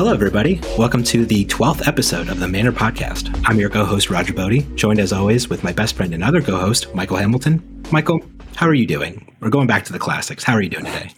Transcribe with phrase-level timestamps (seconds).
[0.00, 0.58] Hello, everybody.
[0.78, 3.38] Welcome to the 12th episode of the Manner Podcast.
[3.44, 6.40] I'm your co host, Roger Bodee, joined as always with my best friend and other
[6.40, 7.84] co host, Michael Hamilton.
[7.92, 8.22] Michael,
[8.56, 9.30] how are you doing?
[9.40, 10.42] We're going back to the classics.
[10.42, 11.10] How are you doing today?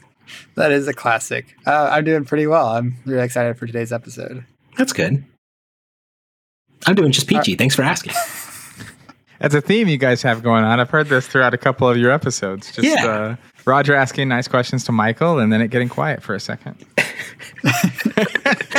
[0.56, 1.54] That is a classic.
[1.64, 2.70] Uh, I'm doing pretty well.
[2.70, 4.44] I'm really excited for today's episode.
[4.76, 5.24] That's good.
[6.84, 7.54] I'm doing just peachy.
[7.54, 8.14] Uh, Thanks for asking.
[9.38, 10.80] That's a theme you guys have going on.
[10.80, 12.72] I've heard this throughout a couple of your episodes.
[12.72, 13.06] Just yeah.
[13.06, 16.84] uh, Roger asking nice questions to Michael and then it getting quiet for a second.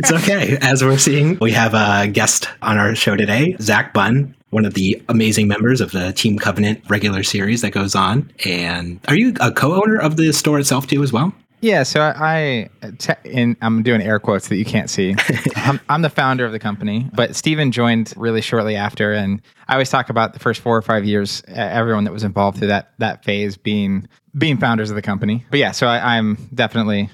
[0.00, 0.56] it's okay.
[0.62, 4.72] As we're seeing, we have a guest on our show today, Zach Bunn, one of
[4.72, 8.32] the amazing members of the Team Covenant regular series that goes on.
[8.46, 11.34] And are you a co owner of the store itself too, as well?
[11.60, 15.14] Yeah, so I, I I'm doing air quotes that you can't see.
[15.56, 19.74] I'm, I'm, the founder of the company, but Steven joined really shortly after, and I
[19.74, 22.92] always talk about the first four or five years, everyone that was involved through that
[22.96, 25.44] that phase being being founders of the company.
[25.50, 27.10] But yeah, so I, am definitely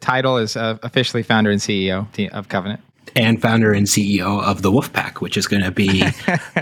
[0.00, 2.80] title is uh, officially founder and CEO of Covenant.
[3.16, 6.00] And founder and CEO of the Wolfpack, which is going to be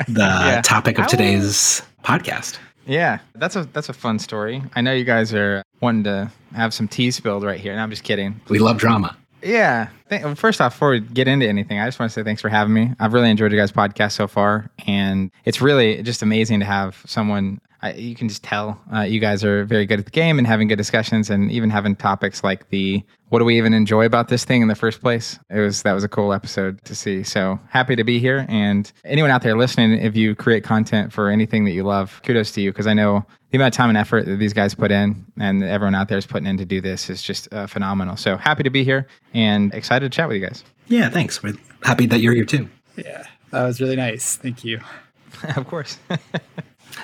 [0.09, 0.62] the yeah.
[0.62, 2.59] topic of today's podcast.
[2.87, 4.62] Yeah, that's a that's a fun story.
[4.77, 7.73] I know you guys are wanting to have some tea spilled right here.
[7.73, 8.41] And I'm just kidding.
[8.49, 9.17] We love drama.
[9.43, 9.89] Yeah.
[10.34, 12.73] First off, before we get into anything, I just want to say thanks for having
[12.73, 12.93] me.
[12.99, 17.03] I've really enjoyed your guys' podcast so far, and it's really just amazing to have
[17.07, 17.61] someone.
[17.87, 20.47] Uh, you can just tell uh, you guys are very good at the game and
[20.47, 24.28] having good discussions, and even having topics like the what do we even enjoy about
[24.28, 25.39] this thing in the first place?
[25.51, 27.23] It was that was a cool episode to see.
[27.23, 28.47] So happy to be here.
[28.48, 32.53] And anyone out there listening, if you create content for anything that you love, kudos
[32.53, 34.91] to you because I know the amount of time and effort that these guys put
[34.91, 38.17] in and everyone out there is putting in to do this is just uh, phenomenal.
[38.17, 40.65] So happy to be here and excited to chat with you guys.
[40.89, 41.43] Yeah, thanks.
[41.43, 42.69] We're happy that you're here too.
[42.97, 44.37] Yeah, that was really nice.
[44.37, 44.81] Thank you.
[45.56, 45.98] of course.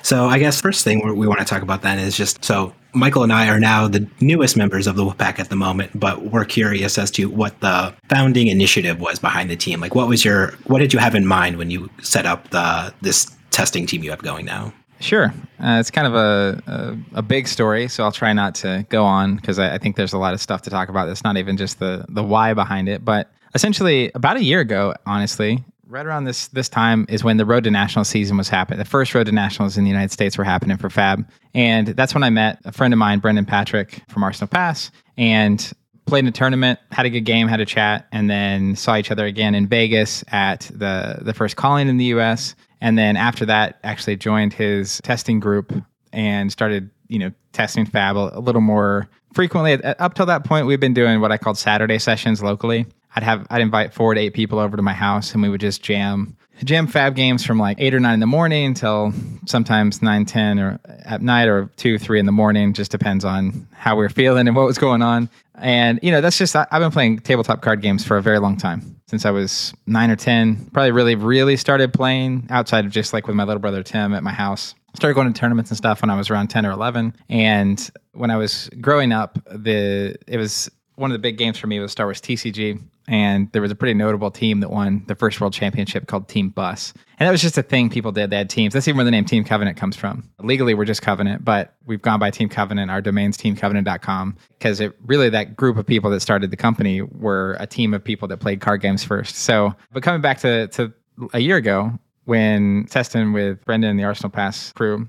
[0.02, 3.22] so I guess first thing we want to talk about then is just so Michael
[3.22, 6.44] and I are now the newest members of the Wolfpack at the moment, but we're
[6.44, 9.80] curious as to what the founding initiative was behind the team.
[9.80, 12.92] Like, what was your, what did you have in mind when you set up the
[13.00, 14.72] this testing team you have going now?
[15.00, 15.32] Sure.
[15.58, 19.04] Uh, it's kind of a, a, a, big story, so I'll try not to go
[19.04, 21.08] on because I, I, think there's a lot of stuff to talk about.
[21.08, 23.04] It's not even just the, the why behind it.
[23.04, 27.44] But essentially, about a year ago, honestly, right around this this time is when the
[27.44, 28.78] Road to National season was happening.
[28.78, 31.28] The first Road to Nationals in the United States were happening for Fab.
[31.54, 35.72] And that's when I met a friend of mine, Brendan Patrick from Arsenal Pass, and
[36.06, 39.10] played in a tournament, had a good game, had a chat, and then saw each
[39.10, 43.46] other again in Vegas at the the first calling in the US and then after
[43.46, 45.72] that actually joined his testing group
[46.12, 50.66] and started you know testing fab a, a little more frequently up till that point
[50.66, 52.84] we've been doing what i called saturday sessions locally
[53.16, 55.60] i'd have i'd invite four to eight people over to my house and we would
[55.60, 59.12] just jam jam fab games from like eight or nine in the morning until
[59.46, 63.66] sometimes nine ten or at night or two three in the morning just depends on
[63.72, 66.66] how we are feeling and what was going on and you know that's just I,
[66.70, 70.10] i've been playing tabletop card games for a very long time since I was nine
[70.10, 70.70] or 10.
[70.72, 74.22] Probably really, really started playing outside of just like with my little brother Tim at
[74.22, 74.74] my house.
[74.94, 77.14] Started going to tournaments and stuff when I was around 10 or 11.
[77.28, 81.66] And when I was growing up, the it was one of the big games for
[81.66, 85.14] me was Star Wars TCG and there was a pretty notable team that won the
[85.14, 86.94] first world championship called Team Bus.
[87.18, 88.30] And that was just a thing people did.
[88.30, 88.74] They had teams.
[88.74, 90.28] That's even where the name Team Covenant comes from.
[90.40, 92.90] Legally, we're just Covenant, but we've gone by Team Covenant.
[92.90, 97.56] Our domain's teamcovenant.com because it really that group of people that started the company were
[97.60, 99.36] a team of people that played card games first.
[99.36, 100.92] So, but coming back to, to
[101.32, 101.92] a year ago,
[102.24, 105.08] when testing with Brendan and the Arsenal Pass crew,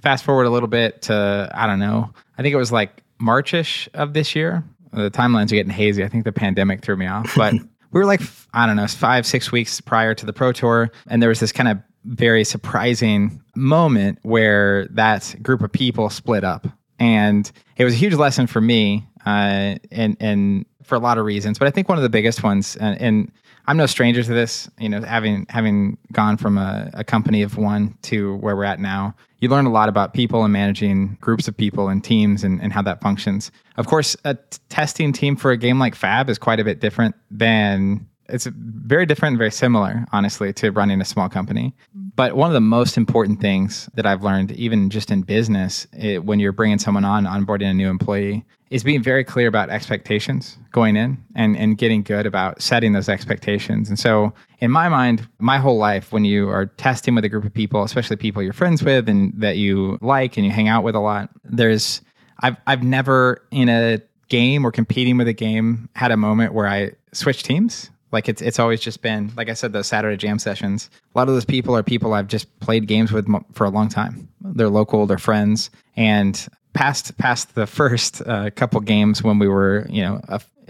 [0.00, 3.88] fast forward a little bit to, I don't know, I think it was like Marchish
[3.94, 6.04] of this year the timelines are getting hazy.
[6.04, 7.54] I think the pandemic threw me off, but
[7.92, 8.20] we were like,
[8.54, 10.90] I don't know, five, six weeks prior to the Pro Tour.
[11.06, 16.44] And there was this kind of very surprising moment where that group of people split
[16.44, 16.66] up.
[16.98, 21.24] And it was a huge lesson for me, uh, and, and for a lot of
[21.24, 21.58] reasons.
[21.58, 23.32] But I think one of the biggest ones, and, and
[23.66, 27.56] I'm no stranger to this, you know, having having gone from a, a company of
[27.56, 31.48] one to where we're at now, you learn a lot about people and managing groups
[31.48, 33.50] of people and teams and, and how that functions.
[33.76, 36.80] Of course, a t- testing team for a game like Fab is quite a bit
[36.80, 41.74] different than it's very different very similar, honestly, to running a small company.
[42.16, 46.24] But one of the most important things that I've learned, even just in business, it,
[46.24, 50.56] when you're bringing someone on, onboarding a new employee, is being very clear about expectations
[50.72, 53.90] going in and, and getting good about setting those expectations.
[53.90, 57.44] And so, in my mind, my whole life, when you are testing with a group
[57.44, 60.84] of people, especially people you're friends with and that you like and you hang out
[60.84, 62.00] with a lot, there's,
[62.40, 66.66] I've, I've never in a game or competing with a game had a moment where
[66.66, 67.90] I switched teams.
[68.12, 70.90] Like it's it's always just been like I said those Saturday jam sessions.
[71.14, 73.88] A lot of those people are people I've just played games with for a long
[73.88, 74.28] time.
[74.40, 79.86] They're local, they're friends, and past past the first uh, couple games when we were
[79.88, 80.20] you know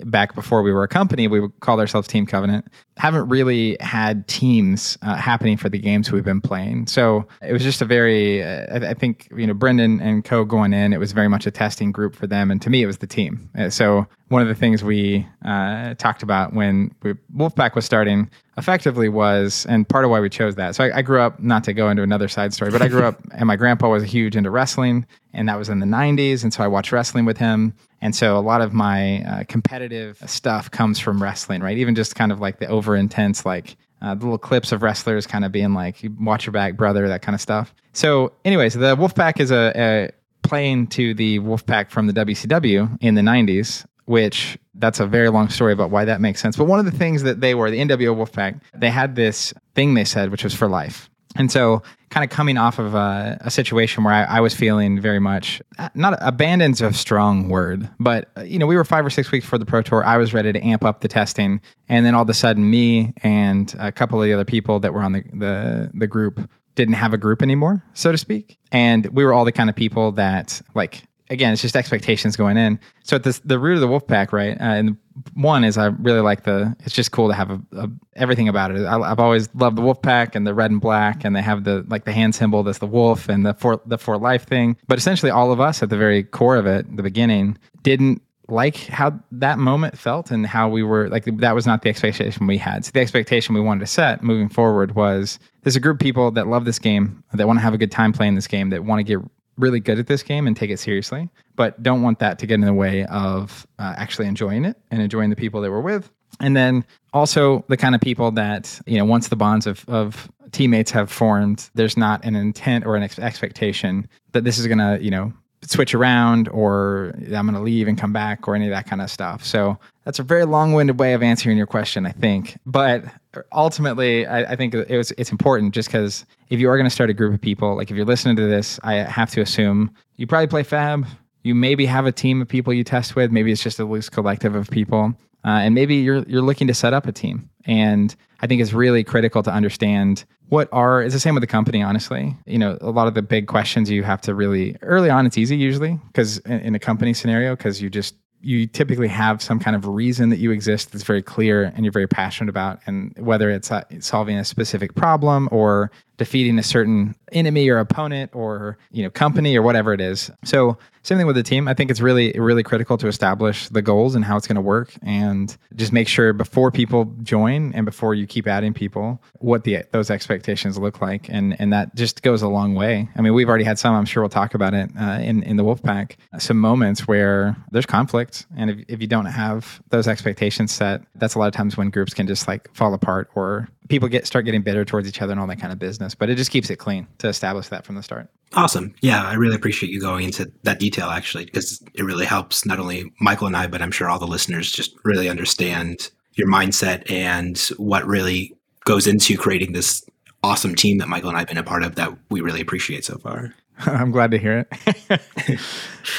[0.05, 2.67] back before we were a company, we called ourselves Team Covenant.
[2.97, 6.87] Haven't really had teams uh, happening for the games we've been playing.
[6.87, 10.73] So it was just a very, uh, I, think, you know, Brendan and Co going
[10.73, 12.50] in, it was very much a testing group for them.
[12.50, 13.49] And to me, it was the team.
[13.59, 18.31] Uh, so one of the things we uh, talked about when we, Wolfpack was starting
[18.56, 20.75] effectively was, and part of why we chose that.
[20.75, 23.05] So I, I grew up, not to go into another side story, but I grew
[23.05, 26.43] up and my grandpa was huge into wrestling and that was in the 90s.
[26.43, 27.75] And so I watched wrestling with him.
[28.00, 31.79] And so a lot of my uh, competitive stuff comes from wrestling, right?
[31.79, 35.26] Even just kind of like the over intense, like uh, the little clips of wrestlers
[35.26, 37.75] kind of being like, watch your back, brother, that kind of stuff.
[37.93, 40.11] So, anyways, the Wolfpack is a, a
[40.43, 45.49] playing to the Wolfpack from the WCW in the 90s, which that's a very long
[45.49, 46.56] story about why that makes sense.
[46.56, 49.94] But one of the things that they were, the NWO Wolfpack, they had this thing
[49.94, 51.08] they said, which was for life.
[51.37, 55.00] And so, kind of coming off of a, a situation where I, I, was feeling
[55.00, 59.06] very much uh, not abandoned's a strong word, but uh, you know, we were five
[59.06, 60.05] or six weeks before the Pro Tour.
[60.05, 63.14] I was ready to amp up the testing, and then all of a sudden, me
[63.23, 66.94] and a couple of the other people that were on the the, the group didn't
[66.94, 68.58] have a group anymore, so to speak.
[68.70, 72.56] And we were all the kind of people that like again, it's just expectations going
[72.58, 72.79] in.
[73.05, 74.52] So at this, the root of the wolf pack, right?
[74.61, 74.96] Uh, and
[75.35, 76.76] one is I really like the.
[76.81, 78.85] It's just cool to have a, a everything about it.
[78.85, 81.64] I, have always loved the wolf pack and the red and black, and they have
[81.64, 84.76] the like the hand symbol that's the wolf and the for the for life thing.
[84.88, 88.76] But essentially, all of us at the very core of it, the beginning, didn't like
[88.76, 92.58] how that moment felt and how we were like that was not the expectation we
[92.58, 92.85] had.
[92.85, 96.31] So the expectation we wanted to set moving forward was there's a group of people
[96.32, 98.85] that love this game, that want to have a good time playing this game, that
[98.85, 99.19] want to get
[99.62, 102.55] really good at this game and take it seriously, but don't want that to get
[102.55, 106.11] in the way of uh, actually enjoying it and enjoying the people they were with.
[106.41, 110.31] And then also the kind of people that, you know, once the bonds of, of
[110.50, 114.79] teammates have formed, there's not an intent or an ex- expectation that this is going
[114.79, 115.32] to, you know,
[115.65, 119.00] switch around or I'm going to leave and come back or any of that kind
[119.00, 119.44] of stuff.
[119.44, 122.58] So that's a very long-winded way of answering your question, I think.
[122.67, 123.05] But
[123.53, 126.90] ultimately, I, I think it was it's important just because if you are going to
[126.90, 129.90] start a group of people, like if you're listening to this, I have to assume
[130.16, 131.06] you probably play Fab.
[131.44, 133.32] You maybe have a team of people you test with.
[133.32, 135.14] Maybe it's just a loose collective of people,
[135.46, 137.49] uh, and maybe you're you're looking to set up a team.
[137.64, 141.46] And I think it's really critical to understand what are it's the same with the
[141.46, 145.08] company honestly you know a lot of the big questions you have to really early
[145.08, 149.08] on it's easy usually because in, in, a company scenario because you just you typically
[149.08, 152.50] have some kind of reason that you exist that's very clear and you're very passionate
[152.50, 155.90] about and whether it's uh, solving a specific problem or
[156.22, 160.30] defeating a certain enemy or opponent or you know company or whatever it is.
[160.44, 161.66] So same thing with the team.
[161.66, 164.62] I think it's really really critical to establish the goals and how it's going to
[164.62, 169.64] work and just make sure before people join and before you keep adding people what
[169.64, 173.08] the those expectations look like and and that just goes a long way.
[173.16, 173.96] I mean, we've already had some.
[173.96, 176.12] I'm sure we'll talk about it uh, in in the Wolfpack.
[176.38, 181.34] Some moments where there's conflict and if if you don't have those expectations set, that's
[181.34, 184.44] a lot of times when groups can just like fall apart or people get start
[184.44, 186.14] getting bitter towards each other and all that kind of business.
[186.14, 188.29] But it just keeps it clean to establish that from the start.
[188.55, 188.94] Awesome.
[189.00, 192.79] Yeah, I really appreciate you going into that detail actually, because it really helps not
[192.79, 197.11] only Michael and I, but I'm sure all the listeners just really understand your mindset
[197.11, 200.05] and what really goes into creating this
[200.43, 203.05] awesome team that Michael and I have been a part of that we really appreciate
[203.05, 203.55] so far.
[203.79, 204.67] I'm glad to hear
[205.08, 205.60] it.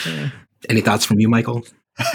[0.69, 1.63] Any thoughts from you, Michael?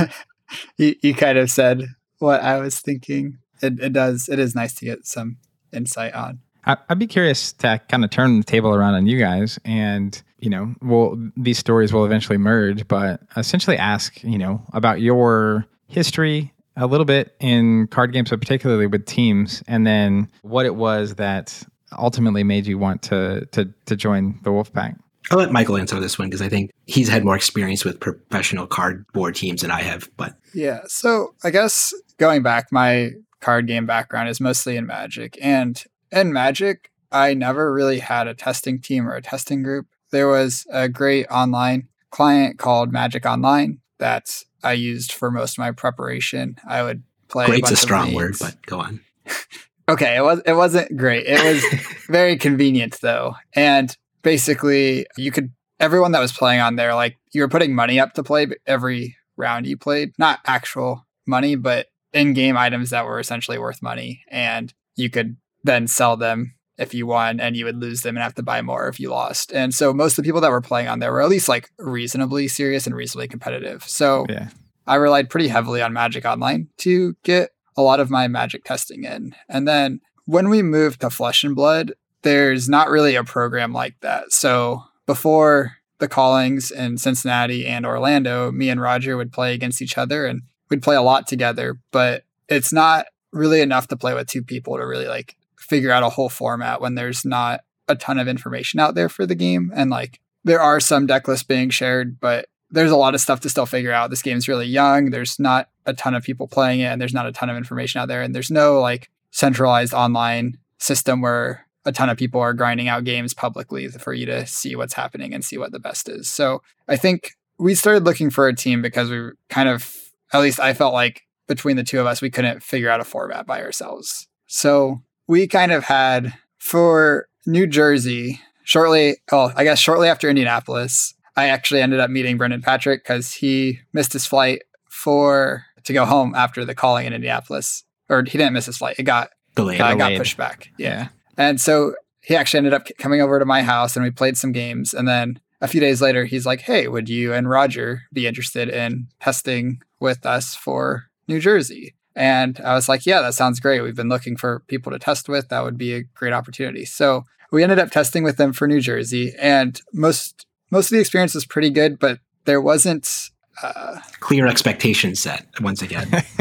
[0.79, 1.83] you, you kind of said
[2.19, 4.29] what I was thinking it, it does.
[4.29, 5.39] It is nice to get some
[5.73, 6.41] insight on.
[6.65, 10.51] I'd be curious to kind of turn the table around on you guys, and you
[10.51, 16.53] know, well, these stories will eventually merge, but essentially ask, you know, about your history
[16.77, 21.17] a little bit in card games, but particularly with teams, and then what it was
[21.17, 21.63] that
[21.99, 24.97] ultimately made you want to to to join the Wolfpack.
[25.31, 28.67] I'll let Michael answer this one because I think he's had more experience with professional
[28.67, 30.09] cardboard teams than I have.
[30.17, 35.39] But yeah, so I guess going back, my card game background is mostly in Magic.
[35.41, 39.87] And in Magic, I never really had a testing team or a testing group.
[40.11, 45.59] There was a great online client called Magic Online that I used for most of
[45.59, 46.57] my preparation.
[46.67, 47.47] I would play.
[47.47, 49.01] Great's a, a strong word, but go on.
[49.89, 51.27] okay, it was it wasn't great.
[51.27, 56.95] It was very convenient though, and basically you could everyone that was playing on there
[56.95, 61.55] like you were putting money up to play every round you played, not actual money,
[61.55, 66.95] but in-game items that were essentially worth money and you could then sell them if
[66.95, 69.53] you won and you would lose them and have to buy more if you lost.
[69.53, 71.71] And so most of the people that were playing on there were at least like
[71.79, 73.83] reasonably serious and reasonably competitive.
[73.85, 74.49] So yeah.
[74.87, 79.05] I relied pretty heavily on Magic Online to get a lot of my magic testing
[79.05, 79.35] in.
[79.49, 84.01] And then when we moved to Flesh and Blood, there's not really a program like
[84.01, 84.33] that.
[84.33, 89.99] So before the callings in Cincinnati and Orlando, me and Roger would play against each
[89.99, 94.27] other and we'd play a lot together, but it's not really enough to play with
[94.27, 98.19] two people to really like figure out a whole format when there's not a ton
[98.19, 99.73] of information out there for the game.
[99.75, 103.41] And like there are some deck lists being shared, but there's a lot of stuff
[103.41, 104.11] to still figure out.
[104.11, 105.11] This game's really young.
[105.11, 108.01] There's not a ton of people playing it, and there's not a ton of information
[108.01, 108.23] out there.
[108.23, 113.05] And there's no like centralized online system where a ton of people are grinding out
[113.05, 116.29] games publicly for you to see what's happening and see what the best is.
[116.29, 119.97] So I think we started looking for a team because we kind of,
[120.33, 123.05] at least I felt like between the two of us, we couldn't figure out a
[123.05, 124.27] format by ourselves.
[124.47, 131.15] So we kind of had for New Jersey, shortly, oh, I guess shortly after Indianapolis,
[131.37, 136.05] I actually ended up meeting Brendan Patrick because he missed his flight for to go
[136.05, 137.85] home after the calling in Indianapolis.
[138.09, 138.97] Or he didn't miss his flight.
[138.99, 139.81] It got Delayed.
[139.81, 140.69] uh, got pushed back.
[140.79, 141.09] Yeah.
[141.37, 144.53] And so he actually ended up coming over to my house and we played some
[144.53, 144.93] games.
[144.93, 148.69] And then a few days later, he's like, Hey, would you and Roger be interested
[148.69, 151.95] in testing with us for New Jersey?
[152.15, 153.81] And I was like, Yeah, that sounds great.
[153.81, 155.49] We've been looking for people to test with.
[155.49, 156.85] That would be a great opportunity.
[156.85, 159.35] So we ended up testing with them for New Jersey.
[159.39, 163.31] And most most of the experience was pretty good, but there wasn't
[163.63, 166.09] uh, Clear expectations set once again.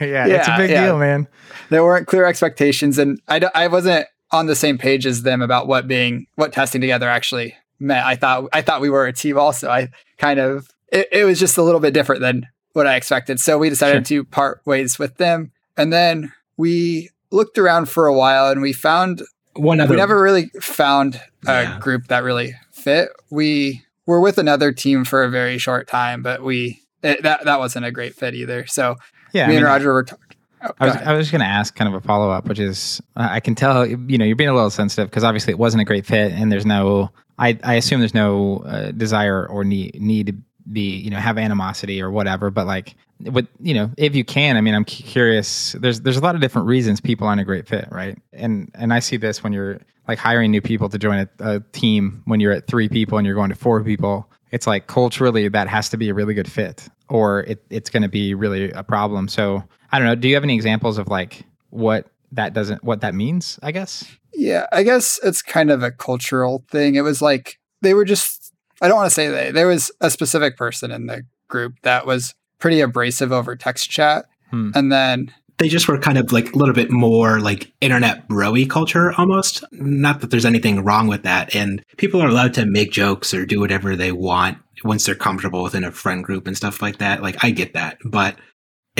[0.00, 0.86] yeah, it's a big yeah.
[0.86, 1.26] deal, man.
[1.70, 5.42] there weren't clear expectations and I, d- I wasn't on the same page as them
[5.42, 9.12] about what being what testing together actually meant i thought i thought we were a
[9.12, 9.68] team also.
[9.70, 13.40] I kind of it, it was just a little bit different than what i expected.
[13.40, 15.50] So we decided to part ways with them.
[15.76, 19.22] And then we looked around for a while and we found
[19.54, 21.78] One other we never really found a Yeah.
[21.80, 23.08] group that really fit.
[23.30, 27.58] We were with another team for a very short time but we it, that that
[27.58, 28.66] wasn't a great fit either.
[28.66, 28.96] So
[29.32, 30.16] Yeah, me I and roger were t-
[30.62, 30.96] oh, I was.
[30.96, 33.40] I was just going to ask kind of a follow up, which is uh, I
[33.40, 36.04] can tell you know you're being a little sensitive because obviously it wasn't a great
[36.04, 40.34] fit, and there's no I, I assume there's no uh, desire or need need to
[40.70, 44.56] be you know have animosity or whatever, but like what you know if you can,
[44.56, 45.72] I mean I'm curious.
[45.72, 48.16] There's there's a lot of different reasons people aren't a great fit, right?
[48.34, 51.60] And and I see this when you're like hiring new people to join a, a
[51.72, 54.28] team when you're at three people and you're going to four people.
[54.50, 58.02] It's like culturally that has to be a really good fit, or it, it's going
[58.02, 59.28] to be really a problem.
[59.28, 60.14] So I don't know.
[60.14, 63.58] Do you have any examples of like what that doesn't what that means?
[63.62, 64.04] I guess.
[64.40, 66.94] Yeah, I guess it's kind of a cultural thing.
[66.94, 69.50] It was like they were just I don't want to say they.
[69.50, 74.24] There was a specific person in the group that was pretty abrasive over text chat.
[74.50, 74.70] Hmm.
[74.74, 78.68] And then they just were kind of like a little bit more like internet broy
[78.68, 79.62] culture almost.
[79.72, 81.54] Not that there's anything wrong with that.
[81.54, 85.62] And people are allowed to make jokes or do whatever they want once they're comfortable
[85.62, 87.20] within a friend group and stuff like that.
[87.20, 87.98] Like I get that.
[88.06, 88.36] But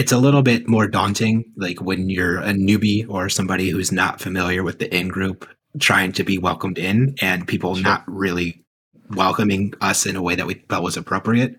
[0.01, 4.19] it's a little bit more daunting, like when you're a newbie or somebody who's not
[4.19, 5.47] familiar with the in group
[5.79, 7.85] trying to be welcomed in and people Sure.
[7.85, 8.65] not really
[9.11, 11.55] welcoming us in a way that we felt was appropriate.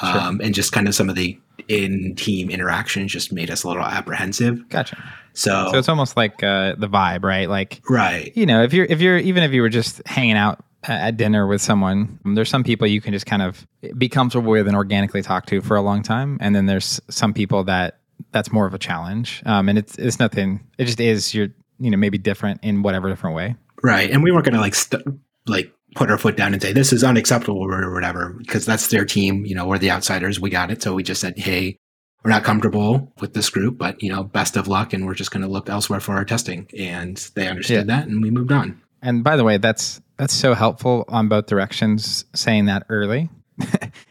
[0.00, 0.20] Sure.
[0.20, 3.68] Um, and just kind of some of the in team interactions just made us a
[3.68, 4.68] little apprehensive.
[4.68, 4.96] Gotcha.
[5.32, 7.48] So, So it's almost like uh, the vibe, right?
[7.48, 8.32] Like right.
[8.36, 11.46] you know, if you're if you're even if you were just hanging out at dinner
[11.46, 13.66] with someone, there's some people you can just kind of
[13.98, 17.34] be comfortable with and organically talk to for a long time, and then there's some
[17.34, 17.98] people that
[18.32, 19.42] that's more of a challenge.
[19.46, 20.66] Um, and it's it's nothing.
[20.78, 21.34] It just is.
[21.34, 23.56] You're you know maybe different in whatever different way.
[23.82, 24.10] Right.
[24.10, 25.02] And we weren't going to like, st-
[25.46, 29.04] like put our foot down and say, this is unacceptable or whatever, because that's their
[29.04, 29.44] team.
[29.46, 30.38] You know, we're the outsiders.
[30.38, 30.82] We got it.
[30.82, 31.78] So we just said, hey,
[32.22, 34.92] we're not comfortable with this group, but, you know, best of luck.
[34.92, 36.68] And we're just going to look elsewhere for our testing.
[36.78, 38.82] And they understood that and we moved on.
[39.02, 42.26] And by the way, that's that's so helpful on both directions.
[42.34, 43.30] Saying that early,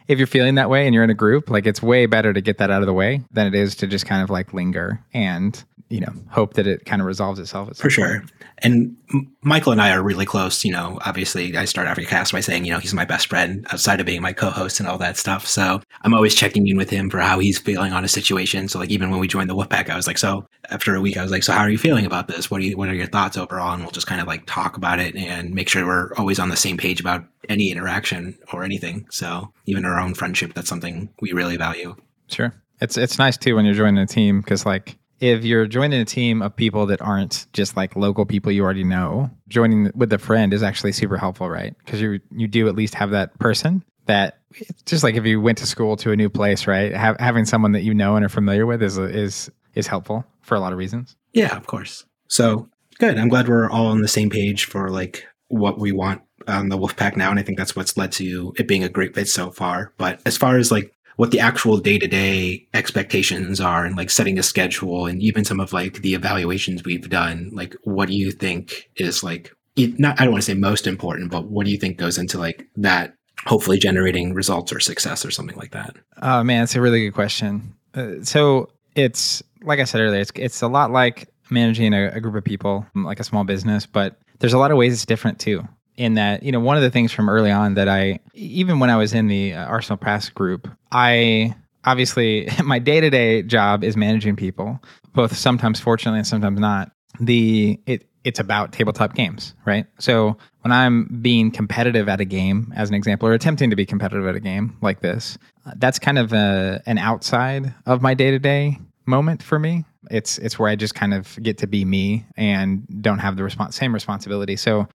[0.10, 2.42] if you're feeling that way and you're in a group, like it's way better to
[2.42, 5.02] get that out of the way than it is to just kind of like linger
[5.14, 7.78] and you know hope that it kind of resolves itself.
[7.78, 8.20] For sure.
[8.20, 8.32] point.
[8.62, 8.96] And
[9.42, 10.66] Michael and I are really close.
[10.66, 13.66] You know, obviously, I start every cast by saying, you know, he's my best friend
[13.72, 15.48] outside of being my co host and all that stuff.
[15.48, 18.68] So I'm always checking in with him for how he's feeling on a situation.
[18.68, 21.18] So, like, even when we joined the Wolfpack, I was like, so after a week,
[21.18, 22.52] I was like, so how are you feeling about this?
[22.52, 23.74] What, do you, what are your thoughts overall?
[23.74, 26.50] And we'll just kind of like talk about it and make sure we're always on
[26.50, 29.08] the same page about any interaction or anything.
[29.10, 31.96] So, even our own friendship, that's something we really value.
[32.28, 32.54] Sure.
[32.82, 36.06] It's it's nice too when you're joining a team because like if you're joining a
[36.06, 40.18] team of people that aren't just like local people you already know, joining with a
[40.18, 41.76] friend is actually super helpful, right?
[41.80, 44.40] Because you you do at least have that person that
[44.86, 46.94] just like if you went to school to a new place, right?
[46.94, 50.56] Have, having someone that you know and are familiar with is is is helpful for
[50.56, 51.16] a lot of reasons.
[51.34, 52.06] Yeah, of course.
[52.28, 53.18] So good.
[53.18, 56.78] I'm glad we're all on the same page for like what we want on the
[56.78, 59.52] Wolfpack now, and I think that's what's led to it being a great fit so
[59.52, 59.94] far.
[59.98, 64.10] But as far as like what the actual day to day expectations are, and like
[64.10, 68.16] setting a schedule, and even some of like the evaluations we've done, like what do
[68.16, 70.20] you think is like not?
[70.20, 72.68] I don't want to say most important, but what do you think goes into like
[72.78, 73.14] that?
[73.46, 75.96] Hopefully, generating results or success or something like that.
[76.22, 77.74] Oh man, it's a really good question.
[77.94, 82.20] Uh, so it's like I said earlier, it's it's a lot like managing a, a
[82.20, 85.40] group of people, like a small business, but there's a lot of ways it's different
[85.40, 85.68] too.
[86.00, 88.90] In that, you know, one of the things from early on that I, even when
[88.90, 93.84] I was in the uh, Arsenal Pass group, I obviously my day to day job
[93.84, 94.80] is managing people,
[95.14, 96.92] both sometimes fortunately and sometimes not.
[97.20, 99.86] The it it's about tabletop games, right?
[100.00, 103.86] So when I'm being competitive at a game, as an example, or attempting to be
[103.86, 108.14] competitive at a game like this, uh, that's kind of a, an outside of my
[108.14, 109.86] day to day moment for me.
[110.12, 113.44] It's it's where I just kind of get to be me and don't have the
[113.44, 114.56] response same responsibility.
[114.56, 114.88] So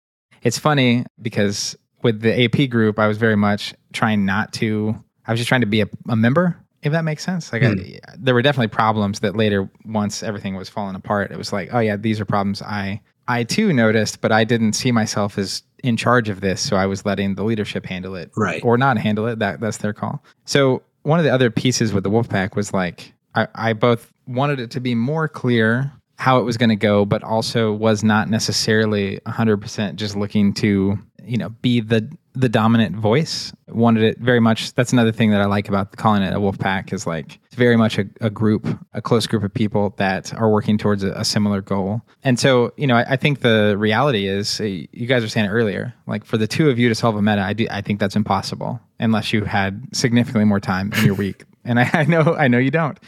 [0.42, 4.94] it's funny because with the AP group, I was very much trying not to.
[5.26, 7.52] I was just trying to be a, a member, if that makes sense.
[7.52, 7.80] Like, I, Hmm.
[8.18, 11.78] there were definitely problems that later, once everything was falling apart, it was like, oh
[11.78, 15.96] yeah, these are problems I I too noticed, but I didn't see myself as in
[15.96, 18.60] charge of this, so I was letting the leadership handle it, Right.
[18.64, 19.38] or not handle it.
[19.38, 20.24] That that's their call.
[20.44, 24.58] So one of the other pieces with the Wolfpack was like I, I both wanted
[24.58, 28.30] it to be more clear how it was going to go, but also was not
[28.30, 33.52] necessarily 100% just looking to you know be the the dominant voice.
[33.66, 34.72] Wanted it very much.
[34.74, 37.56] That's another thing that I like about calling it a wolf pack is like it's
[37.56, 41.10] very much a, a group, a close group of people that are working towards a,
[41.10, 42.02] a similar goal.
[42.22, 45.46] And so you know, I, I think the reality is uh, you guys were saying
[45.46, 45.92] it earlier.
[46.06, 47.66] Like for the two of you to solve a meta, I do.
[47.68, 51.46] I think that's impossible unless you had significantly more time in your week.
[51.64, 53.00] And I, I know I know you don't.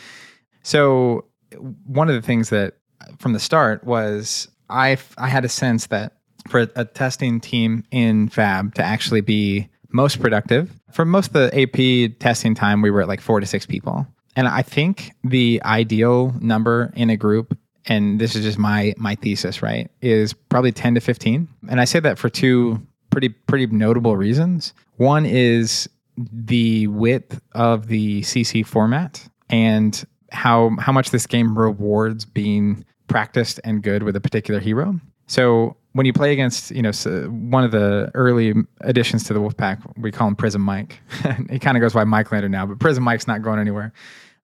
[0.64, 1.26] So
[1.86, 2.74] one of the things that
[3.18, 6.14] from the start was I I had a sense that
[6.48, 11.62] for a, testing team in Fab to actually be most productive for most of the
[11.62, 14.06] AP testing time, we were at like four to six people,
[14.36, 17.58] and I think the ideal number in a group.
[17.86, 19.90] And this is just my my thesis, right?
[20.00, 22.80] Is probably ten to fifteen, and I say that for two
[23.10, 24.72] pretty pretty notable reasons.
[24.96, 32.24] One is the width of the CC format and how how much this game rewards
[32.24, 35.00] being practiced and good with a particular hero.
[35.26, 36.90] So when you play against, you know,
[37.28, 41.00] one of the early additions to the Wolfpack, we call him Prism Mike.
[41.50, 43.92] he kind of goes by Mike Lander now, but Prism Mike's not going anywhere.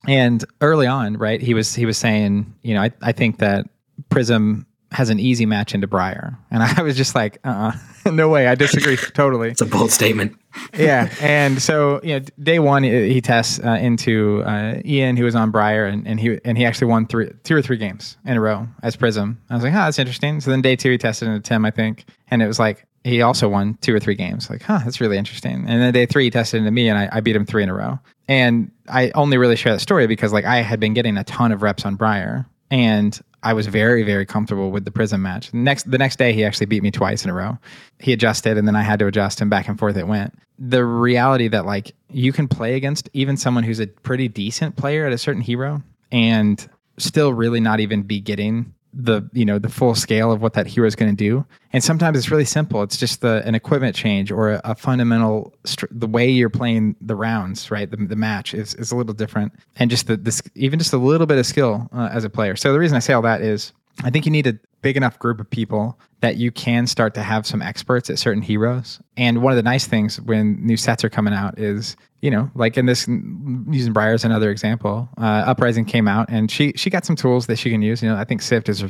[0.09, 3.67] And early on, right, he was he was saying, you know, I, I think that
[4.09, 6.39] Prism has an easy match into Briar.
[6.51, 7.73] And I was just like, uh uh
[8.13, 8.47] no way.
[8.47, 10.37] I disagree totally It's a bold statement.
[10.77, 15.35] yeah, and so you know, day one he tests uh, into uh, Ian, who was
[15.35, 18.37] on Briar, and, and he and he actually won three, two or three games in
[18.37, 19.41] a row as Prism.
[19.49, 20.41] I was like, huh, that's interesting.
[20.41, 23.23] So then day two he tested into Tim, I think, and it was like he
[23.23, 24.51] also won two or three games.
[24.51, 25.65] Like, huh, that's really interesting.
[25.67, 27.69] And then day three he tested into me, and I, I beat him three in
[27.69, 27.99] a row.
[28.29, 31.53] And I only really share that story because like I had been getting a ton
[31.53, 35.53] of reps on Briar, and I was very, very comfortable with the Prism match.
[35.55, 37.59] Next, the next day, he actually beat me twice in a row.
[37.99, 40.35] He adjusted, and then I had to adjust, and back and forth it went.
[40.59, 45.07] The reality that like you can play against even someone who's a pretty decent player
[45.07, 49.69] at a certain hero, and still really not even be getting the you know the
[49.69, 51.45] full scale of what that hero is going to do.
[51.73, 52.83] And sometimes it's really simple.
[52.83, 56.97] It's just the an equipment change or a, a fundamental str- the way you're playing
[57.01, 57.91] the rounds, right?
[57.91, 60.99] The, the match is, is a little different, and just the this even just a
[60.99, 62.57] little bit of skill uh, as a player.
[62.57, 65.19] So the reason I say all that is I think you need a big enough
[65.19, 69.01] group of people that you can start to have some experts at certain heroes.
[69.17, 72.51] And one of the nice things when new sets are coming out is, you know,
[72.55, 76.91] like in this using Briar as another example, uh, Uprising came out and she she
[76.91, 78.03] got some tools that she can use.
[78.03, 78.83] You know, I think Sift is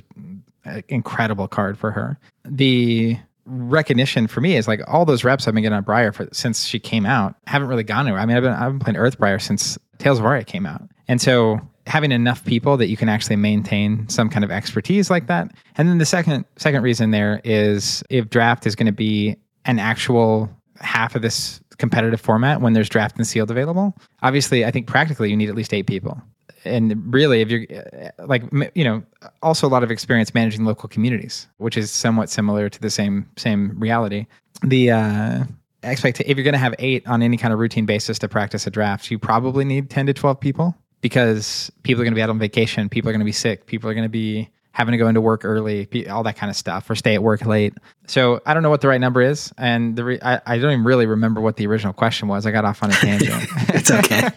[0.64, 2.18] an incredible card for her.
[2.44, 6.28] The recognition for me is like all those reps I've been getting on Briar for
[6.32, 8.20] since she came out haven't really gone anywhere.
[8.20, 10.82] I mean, I've been I've been playing Earth Briar since Tales of Aria came out,
[11.08, 15.26] and so having enough people that you can actually maintain some kind of expertise like
[15.26, 15.52] that.
[15.76, 19.78] And then the second second reason there is if draft is going to be an
[19.78, 23.96] actual half of this competitive format when there's draft and sealed available.
[24.22, 26.20] Obviously, I think practically you need at least eight people.
[26.64, 28.42] And really, if you're uh, like,
[28.74, 29.02] you know,
[29.42, 33.28] also a lot of experience managing local communities, which is somewhat similar to the same
[33.36, 34.26] same reality.
[34.62, 35.44] The uh,
[35.82, 38.66] expect if you're going to have eight on any kind of routine basis to practice
[38.66, 42.22] a draft, you probably need ten to twelve people because people are going to be
[42.22, 44.92] out on vacation, people are going to be sick, people are going to be having
[44.92, 47.74] to go into work early, all that kind of stuff, or stay at work late.
[48.06, 50.70] So I don't know what the right number is, and the re- I, I don't
[50.72, 52.46] even really remember what the original question was.
[52.46, 53.46] I got off on a tangent.
[53.74, 54.28] It's okay.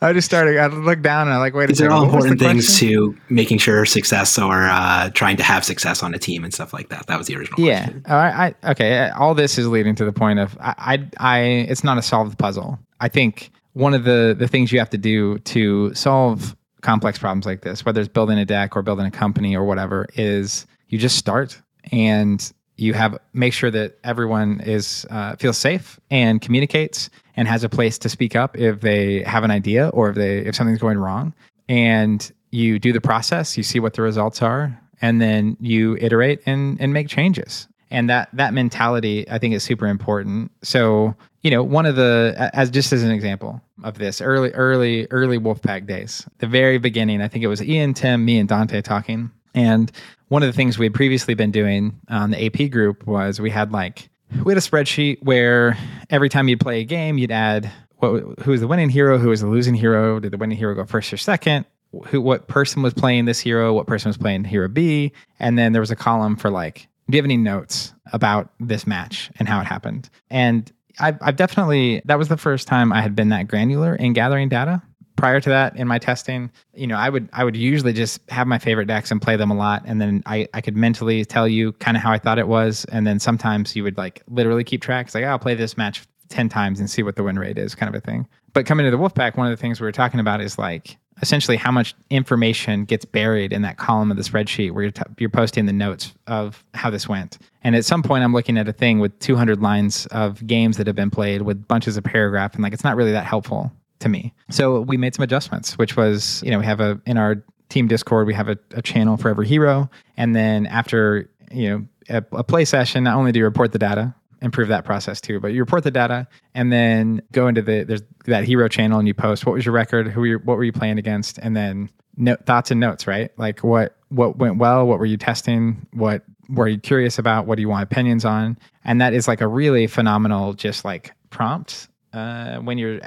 [0.00, 0.58] I just started.
[0.58, 2.50] I looked down and I like, wait a These are all what was the important
[2.60, 2.88] things question?
[2.90, 6.74] to making sure success or uh, trying to have success on a team and stuff
[6.74, 7.06] like that.
[7.06, 7.84] That was the original Yeah.
[7.84, 8.04] question.
[8.08, 8.54] All right.
[8.64, 9.08] I, okay.
[9.10, 11.38] All this is leading to the point of I, I, I.
[11.70, 12.78] It's not a solved puzzle.
[13.00, 17.46] I think one of the the things you have to do to solve complex problems
[17.46, 20.98] like this, whether it's building a deck or building a company or whatever, is you
[20.98, 21.60] just start
[21.92, 27.64] and you have make sure that everyone is uh, feels safe and communicates and has
[27.64, 30.80] a place to speak up if they have an idea or if they if something's
[30.80, 31.34] going wrong.
[31.68, 36.40] And you do the process, you see what the results are, and then you iterate
[36.46, 37.68] and and make changes.
[37.90, 40.50] And that that mentality I think is super important.
[40.62, 45.06] So, you know, one of the as just as an example of this early early
[45.10, 48.82] early Wolfpack days, the very beginning, I think it was Ian, Tim, me and Dante
[48.82, 49.30] talking.
[49.54, 49.92] And
[50.28, 53.50] one of the things we had previously been doing on the AP group was we
[53.50, 54.08] had like
[54.44, 55.78] we had a spreadsheet where
[56.10, 59.28] every time you'd play a game, you'd add what who was the winning hero, who
[59.28, 61.66] was the losing hero, did the winning hero go first or second,
[62.06, 65.72] who what person was playing this hero, what person was playing hero B, and then
[65.72, 69.48] there was a column for like, do you have any notes about this match and
[69.48, 70.08] how it happened?
[70.30, 74.12] And I've, I've definitely that was the first time I had been that granular in
[74.12, 74.82] gathering data.
[75.16, 78.48] Prior to that in my testing you know i would i would usually just have
[78.48, 79.82] my favorite decks and play them a lot.
[79.86, 82.84] And then i i could mentally tell you kind of how i thought it was.
[82.86, 85.06] And then sometimes you would like literally keep track.
[85.06, 87.58] It's like oh, i'll play this match 10 times and see what the win rate
[87.58, 88.26] is kind of a thing.
[88.54, 90.96] But coming to the wolfpack one of the things we were talking about is like
[91.22, 95.02] essentially how much information gets buried in that column of the spreadsheet where you're, t-
[95.18, 98.68] you're posting the notes of how this went and at some point i'm looking at
[98.68, 102.54] a thing with 200 lines of games that have been played with bunches of paragraph
[102.54, 103.72] and like it's not really that helpful
[104.04, 104.32] to me.
[104.50, 107.88] So we made some adjustments, which was, you know, we have a, in our team
[107.88, 109.90] Discord, we have a, a channel for every hero.
[110.16, 113.78] And then after, you know, a, a play session, not only do you report the
[113.78, 115.40] data, improve that process too.
[115.40, 119.08] But you report the data and then go into the there's that hero channel and
[119.08, 121.56] you post what was your record, who were you, what were you playing against, and
[121.56, 123.30] then no, thoughts and notes, right?
[123.38, 127.56] Like what what went well, what were you testing, what were you curious about, what
[127.56, 131.88] do you want opinions on, and that is like a really phenomenal just like prompt
[132.12, 133.00] uh, when you're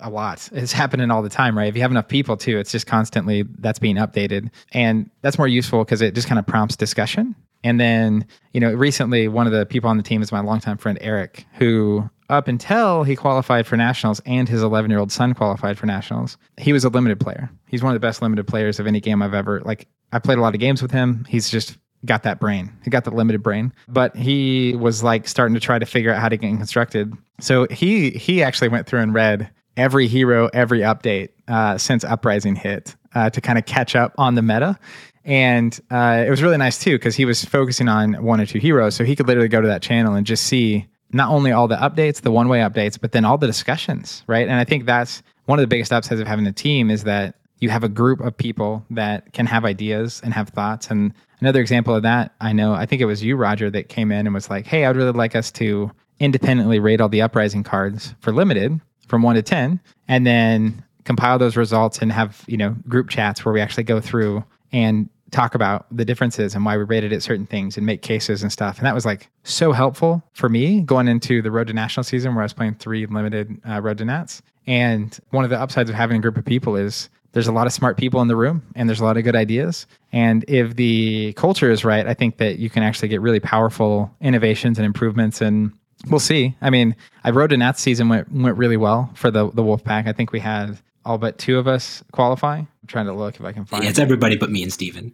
[0.00, 0.48] a lot.
[0.52, 1.68] It's happening all the time, right?
[1.68, 4.50] If you have enough people too, it's just constantly that's being updated.
[4.72, 7.34] And that's more useful because it just kind of prompts discussion.
[7.64, 10.78] And then, you know, recently one of the people on the team is my longtime
[10.78, 15.34] friend Eric, who up until he qualified for nationals and his 11 year old son
[15.34, 17.50] qualified for nationals, he was a limited player.
[17.68, 19.88] He's one of the best limited players of any game I've ever like.
[20.12, 21.24] I played a lot of games with him.
[21.28, 22.72] He's just got that brain.
[22.84, 26.20] He got the limited brain, but he was like starting to try to figure out
[26.20, 27.12] how to get constructed.
[27.40, 32.56] So he he actually went through and read every hero, every update uh, since Uprising
[32.56, 34.78] hit uh, to kind of catch up on the meta.
[35.26, 38.60] And uh, it was really nice too because he was focusing on one or two
[38.60, 41.68] heroes, so he could literally go to that channel and just see not only all
[41.68, 44.46] the updates, the one way updates, but then all the discussions, right?
[44.46, 47.34] And I think that's one of the biggest upsides of having a team is that
[47.58, 50.90] you have a group of people that can have ideas and have thoughts.
[50.90, 54.12] And another example of that, I know, I think it was you, Roger, that came
[54.12, 57.62] in and was like, hey, I'd really like us to independently rate all the uprising
[57.62, 62.56] cards for limited from one to 10, and then compile those results and have, you
[62.56, 66.76] know, group chats where we actually go through and talk about the differences and why
[66.76, 68.78] we rated it certain things and make cases and stuff.
[68.78, 72.34] And that was like so helpful for me going into the Road to National season
[72.34, 74.42] where I was playing three limited uh, Road to Nats.
[74.66, 77.66] And one of the upsides of having a group of people is there's a lot
[77.66, 79.86] of smart people in the room and there's a lot of good ideas.
[80.12, 84.10] And if the culture is right, I think that you can actually get really powerful
[84.20, 85.40] innovations and improvements.
[85.40, 85.72] And
[86.08, 86.56] we'll see.
[86.62, 89.84] I mean, I Road to Nats season went went really well for the the Wolf
[89.84, 90.06] Pack.
[90.06, 92.62] I think we had all but two of us qualify.
[92.86, 93.82] Trying to look if I can find.
[93.82, 95.12] Yeah, it's everybody but me and Steven.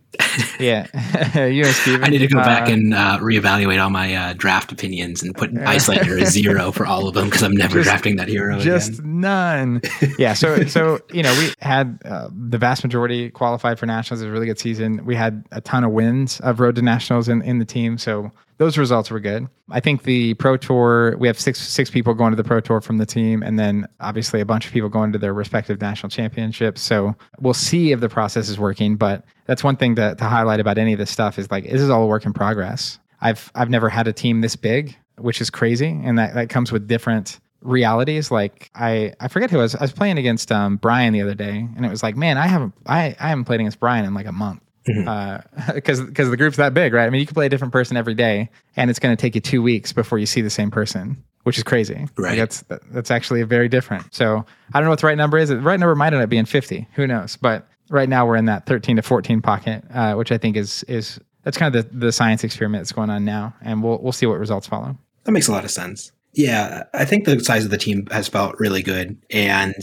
[0.58, 0.86] yeah,
[1.46, 2.04] you and Steven.
[2.04, 5.34] I need to go uh, back and uh, reevaluate all my uh, draft opinions and
[5.34, 8.58] put Iyslander as zero for all of them because I'm never just, drafting that hero.
[8.58, 9.20] Just again.
[9.20, 9.82] none.
[10.18, 14.22] yeah, so so you know we had uh, the vast majority qualified for nationals.
[14.22, 15.04] It was a really good season.
[15.04, 17.98] We had a ton of wins of road to nationals in in the team.
[17.98, 18.30] So
[18.62, 19.48] those results were good.
[19.70, 22.80] I think the pro tour we have six six people going to the pro tour
[22.80, 26.10] from the team, and then obviously a bunch of people going to their respective national
[26.10, 26.80] championships.
[26.80, 28.96] So we'll see if the process is working.
[28.96, 31.80] But that's one thing to, to highlight about any of this stuff is like this
[31.80, 32.98] is all a work in progress.
[33.20, 36.72] I've I've never had a team this big, which is crazy, and that that comes
[36.72, 38.30] with different realities.
[38.30, 39.74] Like I I forget who I was.
[39.74, 42.46] I was playing against um, Brian the other day, and it was like, man, I
[42.46, 45.68] haven't I I haven't played against Brian in like a month because mm-hmm.
[45.70, 47.06] uh, because the group's that big, right?
[47.06, 49.34] I mean, you can play a different person every day, and it's going to take
[49.34, 52.06] you two weeks before you see the same person, which is crazy.
[52.16, 52.38] Right.
[52.38, 54.14] Like that's that's actually very different.
[54.14, 55.48] So I don't know what the right number is.
[55.48, 56.88] The right number might end up being fifty.
[56.94, 57.36] Who knows?
[57.36, 60.82] But right now we're in that thirteen to fourteen pocket, uh, which I think is
[60.84, 64.12] is that's kind of the, the science experiment that's going on now, and we'll we'll
[64.12, 64.96] see what results follow.
[65.24, 66.12] That makes a lot of sense.
[66.32, 69.74] Yeah, I think the size of the team has felt really good, and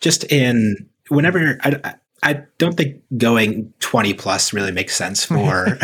[0.00, 5.78] just in whenever I, I don't think going 20 plus really makes sense for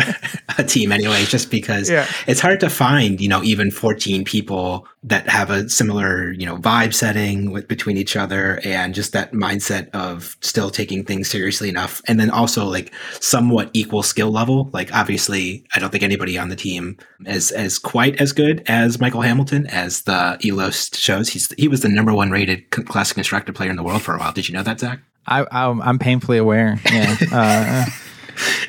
[0.57, 2.05] a team anyway, just because Yeah.
[2.27, 6.57] it's hard to find, you know, even 14 people that have a similar, you know,
[6.57, 11.69] vibe setting with, between each other and just that mindset of still taking things seriously
[11.69, 12.01] enough.
[12.07, 14.69] And then also like somewhat equal skill level.
[14.73, 18.99] Like obviously, I don't think anybody on the team is as quite as good as
[18.99, 21.29] Michael Hamilton as the Elos shows.
[21.29, 24.19] He's, he was the number one rated classic constructed player in the world for a
[24.19, 24.31] while.
[24.33, 24.99] Did you know that, Zach?
[25.27, 26.79] I, I'm, I'm painfully aware.
[26.91, 27.15] Yeah.
[27.31, 27.85] Uh,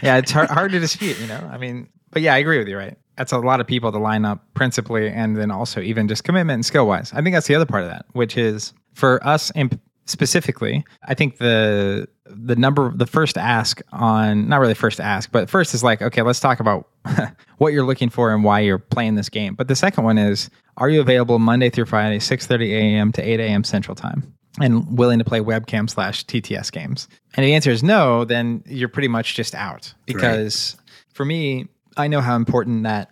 [0.02, 1.48] yeah, it's hard, hard to dispute, you know?
[1.52, 2.96] I mean, but yeah, I agree with you, right?
[3.16, 6.54] That's a lot of people to line up principally and then also even just commitment
[6.54, 7.12] and skill wise.
[7.12, 11.14] I think that's the other part of that, which is for us in specifically, I
[11.14, 15.84] think the the number the first ask on not really first ask, but first is
[15.84, 16.88] like, okay, let's talk about
[17.58, 19.54] what you're looking for and why you're playing this game.
[19.54, 23.12] But the second one is, are you available Monday through Friday, 6:30 a.m.
[23.12, 23.64] to 8 a.m.
[23.64, 24.32] Central Time?
[24.60, 27.08] And willing to play webcam slash TTS games?
[27.34, 29.92] And if the answer is no, then you're pretty much just out.
[30.06, 30.76] Because
[31.12, 33.10] for me, I know how important that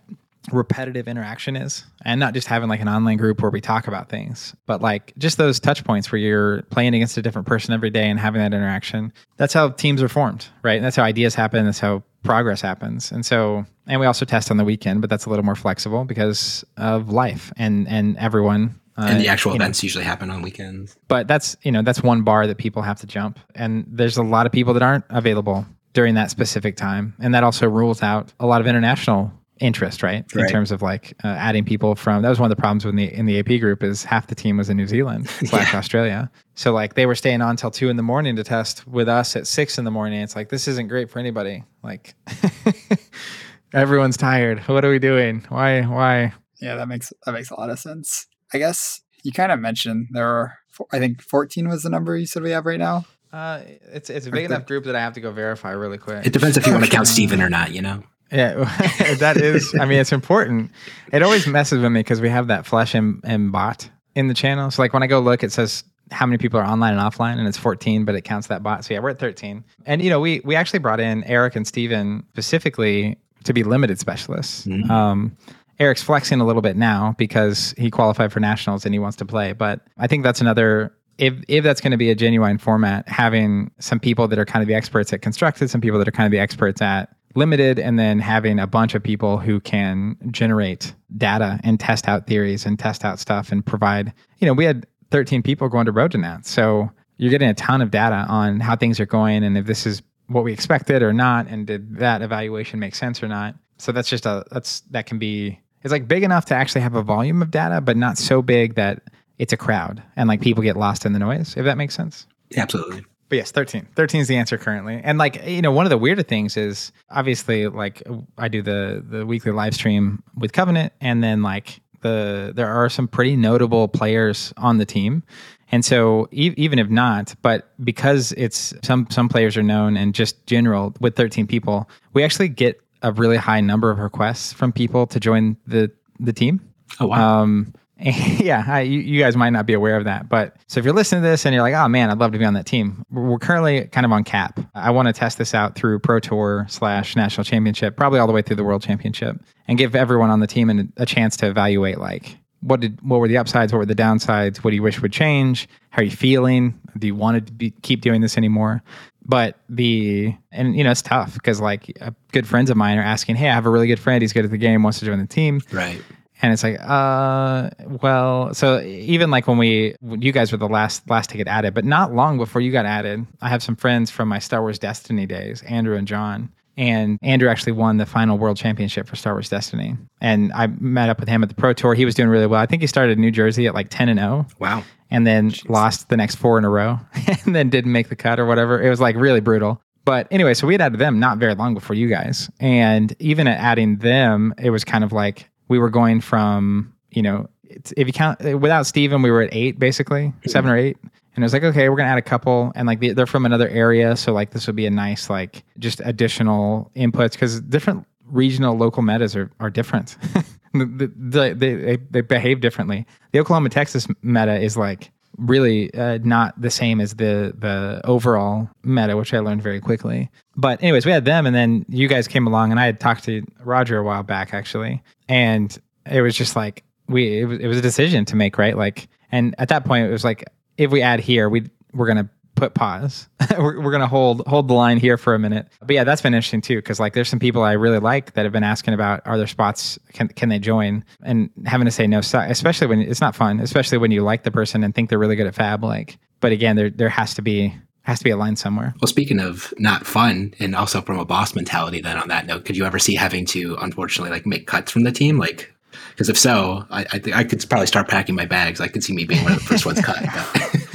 [0.53, 4.09] repetitive interaction is and not just having like an online group where we talk about
[4.09, 7.91] things but like just those touch points where you're playing against a different person every
[7.91, 9.13] day and having that interaction.
[9.39, 10.77] That's how teams are formed right?
[10.77, 11.65] And that's how ideas happen.
[11.65, 13.11] That's how progress happens.
[13.11, 16.05] And so and we also test on the weekend but that's a little more flexible
[16.05, 20.31] because of life and and everyone uh, and the actual you know, events usually happen
[20.31, 20.97] on weekends.
[21.09, 23.39] but that's you know that's one bar that people have to jump.
[23.55, 27.15] And there's a lot of people that aren't available during that specific time.
[27.21, 30.51] And that also rules out a lot of international interest right, in Right.
[30.53, 33.11] terms of like uh, adding people from that was one of the problems in the
[33.11, 36.31] in the ap group is half the team was in new zealand slash australia.
[36.55, 39.35] So like they were staying on till two in the morning to test with us
[39.35, 40.21] at six in the morning.
[40.21, 41.65] It's like this isn't great for anybody.
[41.83, 42.15] Like
[43.73, 44.61] everyone's tired.
[44.61, 45.45] What are we doing?
[45.49, 46.35] Why why?
[46.61, 48.27] Yeah, that makes that makes a lot of sense.
[48.57, 50.55] I guess you kind of mentioned there are.
[50.71, 53.05] four- I think 14 was the number you said we have right now.
[53.33, 53.61] uh,
[53.93, 56.27] it's it's a big enough group that I have to go verify really quick.
[56.27, 58.03] It depends if you want to count Steven or not, you know?
[58.33, 58.55] Yeah,
[59.21, 59.75] that is.
[59.79, 60.71] I mean, it's important.
[61.13, 64.35] It always messes with me because we have that flesh and, and bot in the
[64.35, 64.71] channel.
[64.71, 67.39] So, like when I go look, it says how many people are online and offline,
[67.39, 68.85] and it's 14, but it counts that bot.
[68.85, 69.65] So yeah, we're at 13.
[69.87, 73.99] And you know, we we actually brought in Eric and Steven specifically to be limited
[74.01, 74.67] specialists.
[74.67, 74.89] Mhm.
[74.91, 75.37] Um,
[75.79, 79.25] Eric's flexing a little bit now because he qualified for nationals and he wants to
[79.25, 79.53] play.
[79.53, 80.95] But I think that's another.
[81.19, 84.63] If, if that's going to be a genuine format, having some people that are kind
[84.63, 87.79] of the experts at constructed, some people that are kind of the experts at limited,
[87.79, 92.67] and then having a bunch of people who can generate data and test out theories
[92.67, 94.13] and test out stuff and provide.
[94.39, 97.55] You know, we had 13 people going to Road to Nats, so you're getting a
[97.55, 101.03] ton of data on how things are going and if this is what we expected
[101.03, 103.55] or not, and did that evaluation make sense or not.
[103.79, 106.97] So that's just a that's that can be it's like big enough to actually have
[106.97, 109.05] a volume of data, but not so big that
[109.39, 111.57] it's a crowd and like people get lost in the noise.
[111.57, 112.27] If that makes sense.
[112.57, 113.05] Absolutely.
[113.29, 113.87] But yes, 13.
[113.95, 115.01] 13 is the answer currently.
[115.05, 118.03] And like, you know, one of the weirder things is obviously like
[118.37, 122.89] I do the the weekly live stream with Covenant and then like the there are
[122.89, 125.23] some pretty notable players on the team.
[125.71, 130.17] And so e- even if not, but because it's some some players are known and
[130.17, 134.73] just general with 13 people, we actually get a really high number of requests from
[134.73, 136.61] people to join the the team.
[137.01, 137.43] Oh, wow.
[137.43, 140.85] Um, yeah, I, you, you guys might not be aware of that, but so if
[140.85, 142.67] you're listening to this and you're like, oh man, I'd love to be on that
[142.67, 144.61] team, we're we're currently kind of on cap.
[144.75, 148.35] I want to test this out through Pro Tour slash National Championship, probably all the
[148.35, 151.47] way through the World Championship, and give everyone on the team an, a chance to
[151.47, 154.83] evaluate like what did what were the upsides, what were the downsides, what do you
[154.83, 158.37] wish would change, how are you feeling, do you want to be, keep doing this
[158.37, 158.83] anymore?
[159.29, 163.03] But the and you know it's tough because like uh, good friends of mine are
[163.03, 165.05] asking, hey, I have a really good friend, he's good at the game, wants to
[165.05, 165.61] join the team.
[165.73, 166.01] right.
[166.43, 167.71] And it's like, uh,
[168.03, 171.73] well, so even like when we, you guys were the last last to get added,
[171.73, 174.79] but not long before you got added, I have some friends from my Star Wars
[174.79, 176.53] Destiny days, Andrew and John.
[176.77, 179.97] And Andrew actually won the final world championship for Star Wars Destiny.
[180.21, 181.95] And I met up with him at the Pro Tour.
[181.95, 182.61] He was doing really well.
[182.61, 184.85] I think he started in New Jersey at like 10 and 0 Wow.
[185.11, 186.99] And then lost the next four in a row
[187.45, 188.81] and then didn't make the cut or whatever.
[188.83, 189.81] It was like really brutal.
[190.05, 192.49] But anyway, so we had added them not very long before you guys.
[192.61, 197.23] And even at adding them, it was kind of like we were going from, you
[197.23, 200.97] know, it's, if you count without Steven, we were at eight basically, seven or eight.
[201.03, 202.73] And it was like, okay, we're going to add a couple.
[202.77, 204.17] And like they- they're from another area.
[204.17, 209.03] So like this would be a nice, like just additional inputs because different regional local
[209.03, 210.17] metas are, are different.
[210.79, 213.07] the, the, they, they, they behave differently.
[213.33, 218.69] The Oklahoma, Texas meta is like really uh, not the same as the the overall
[218.83, 220.31] meta, which I learned very quickly.
[220.57, 223.25] But anyways, we had them, and then you guys came along, and I had talked
[223.25, 225.77] to Roger a while back actually, and
[226.11, 228.77] it was just like we it was, it was a decision to make, right?
[228.77, 230.45] Like, and at that point, it was like
[230.77, 233.29] if we add here, we we're gonna put pause.
[233.59, 235.69] we're we're gonna hold hold the line here for a minute.
[235.81, 238.45] But yeah, that's been interesting too because like there's some people I really like that
[238.45, 242.07] have been asking about are there spots can can they join and having to say
[242.07, 245.19] no, especially when it's not fun, especially when you like the person and think they're
[245.19, 245.85] really good at Fab.
[245.85, 248.95] Like, but again, there there has to be has to be a line somewhere.
[249.01, 252.65] Well, speaking of not fun, and also from a boss mentality, then on that note,
[252.65, 255.73] could you ever see having to unfortunately like make cuts from the team, like?
[256.11, 258.81] Because if so, I, I think I could probably start packing my bags.
[258.81, 260.17] I could see me being one of the first ones cut.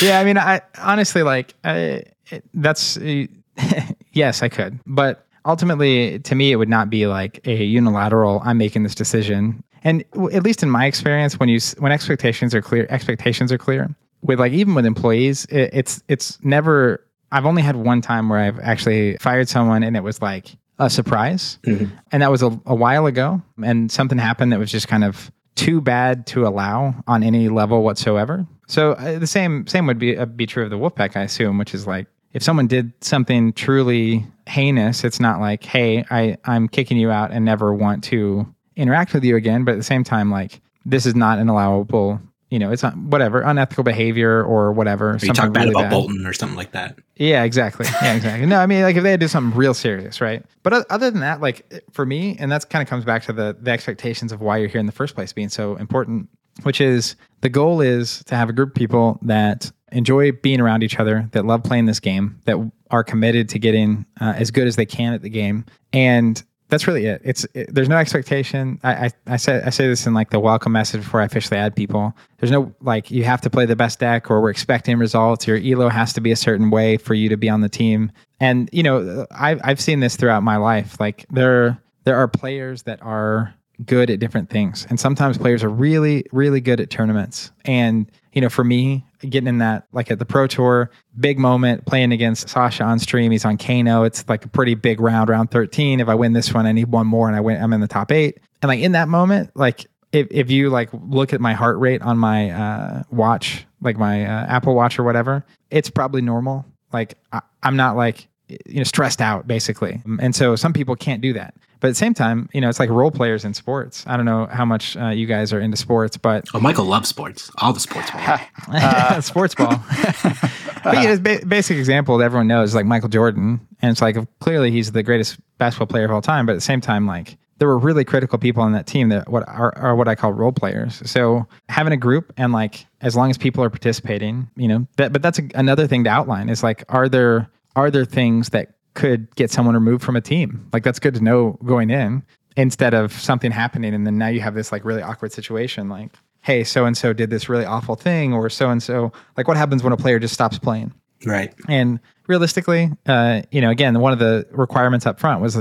[0.00, 3.26] yeah, I mean, I honestly like I, it, that's uh,
[4.12, 8.40] yes, I could, but ultimately, to me, it would not be like a unilateral.
[8.44, 12.54] I'm making this decision, and w- at least in my experience, when you when expectations
[12.54, 13.94] are clear, expectations are clear.
[14.22, 17.04] With like even with employees, it, it's it's never.
[17.32, 20.88] I've only had one time where I've actually fired someone, and it was like a
[20.88, 21.94] surprise, mm-hmm.
[22.12, 25.30] and that was a, a while ago, and something happened that was just kind of
[25.54, 28.46] too bad to allow on any level whatsoever.
[28.66, 31.58] So uh, the same same would be uh, be true of the Wolfpack, I assume,
[31.58, 36.68] which is like if someone did something truly heinous, it's not like, hey, I I'm
[36.68, 39.64] kicking you out and never want to interact with you again.
[39.64, 42.20] But at the same time, like this is not an allowable
[42.54, 45.10] you know, it's not whatever unethical behavior or whatever.
[45.10, 45.92] Or you talk bad really about bad.
[45.92, 47.00] Boltyn or something like that.
[47.16, 47.84] Yeah, exactly.
[48.00, 48.46] Yeah, exactly.
[48.46, 50.44] no, I mean, like if they had to do something real serious, right?
[50.62, 53.56] But other than that, like for me, and that's kind of comes back to the
[53.60, 56.28] the expectations of why you're here in the first place being so important,
[56.62, 60.84] which is the goal is to have a group of people that enjoy being around
[60.84, 62.56] each other, that love playing this game, that
[62.92, 66.88] are committed to getting uh, as good as they can at the game, and that's
[66.88, 67.20] really it.
[67.24, 68.80] It's it, there's no expectation.
[68.82, 71.56] I, I I say I say this in like the welcome message before I officially
[71.56, 72.12] add people.
[72.38, 75.46] There's no like you have to play the best deck or we're expecting results.
[75.46, 78.10] Your elo has to be a certain way for you to be on the team.
[78.40, 80.98] And you know I've I've seen this throughout my life.
[80.98, 85.70] Like there there are players that are good at different things, and sometimes players are
[85.70, 87.52] really really good at tournaments.
[87.64, 91.86] And you know for me getting in that like at the Pro Tour, big moment
[91.86, 93.30] playing against Sasha on stream.
[93.30, 94.02] He's on Kano.
[94.02, 96.00] It's like a pretty big round, round 13.
[96.00, 97.88] If I win this one, I need one more and I win I'm in the
[97.88, 98.38] top eight.
[98.62, 102.02] And like in that moment, like if, if you like look at my heart rate
[102.02, 106.66] on my uh, watch, like my uh, Apple Watch or whatever, it's probably normal.
[106.92, 111.22] Like I, I'm not like you know stressed out basically and so some people can't
[111.22, 114.04] do that but at the same time, you know, it's like role players in sports.
[114.06, 117.08] I don't know how much uh, you guys are into sports, but oh, Michael loves
[117.08, 119.82] sports, all the sports ball, uh, sports ball.
[120.84, 124.70] but yeah, ba- basic example that everyone knows, like Michael Jordan, and it's like clearly
[124.70, 126.46] he's the greatest basketball player of all time.
[126.46, 129.28] But at the same time, like there were really critical people on that team that
[129.28, 131.02] what are, are what I call role players.
[131.08, 135.12] So having a group and like as long as people are participating, you know, that
[135.12, 138.74] but that's a, another thing to outline is like are there are there things that
[138.94, 140.68] could get someone removed from a team.
[140.72, 142.22] Like that's good to know going in
[142.56, 146.12] instead of something happening and then now you have this like really awkward situation like
[146.42, 149.56] hey so and so did this really awful thing or so and so like what
[149.56, 150.92] happens when a player just stops playing?
[151.26, 151.52] Right.
[151.68, 155.56] And realistically uh you know again one of the requirements up front was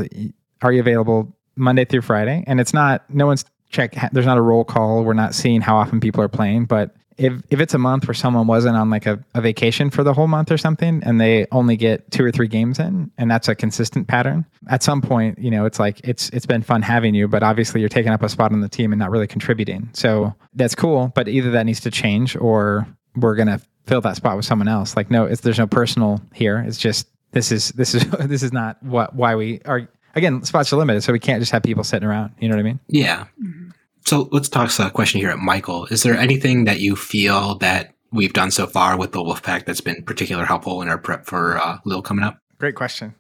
[0.61, 2.43] are you available monday through friday?
[2.45, 5.03] And it's not no one's check there's not a roll call.
[5.03, 8.13] We're not seeing how often people are playing but if if it's a month where
[8.13, 11.45] someone wasn't on like a, a vacation for the whole month or something and they
[11.51, 15.37] only get two or three games in and that's a consistent pattern at some point
[15.39, 18.23] you know it's like it's it's been fun having you but obviously you're taking up
[18.23, 19.89] a spot on the team and not really contributing.
[19.93, 24.35] So that's cool but either that needs to change or we're gonna fill that spot
[24.35, 24.95] with someone else.
[24.95, 26.63] Like no it's there's no personal here.
[26.67, 30.71] It's just this is this is this is not what why we are again spots
[30.71, 32.33] are limited so we can't just have people sitting around.
[32.39, 32.79] You know what i mean?
[32.87, 33.25] Yeah.
[33.41, 33.69] Mm-hmm.
[34.05, 35.85] So let's talk a question here at Michael.
[35.85, 39.81] Is there anything that you feel that we've done so far with the Wolfpack that's
[39.81, 42.37] been particularly helpful in our prep for uh, Lille coming up?
[42.59, 43.15] Great question.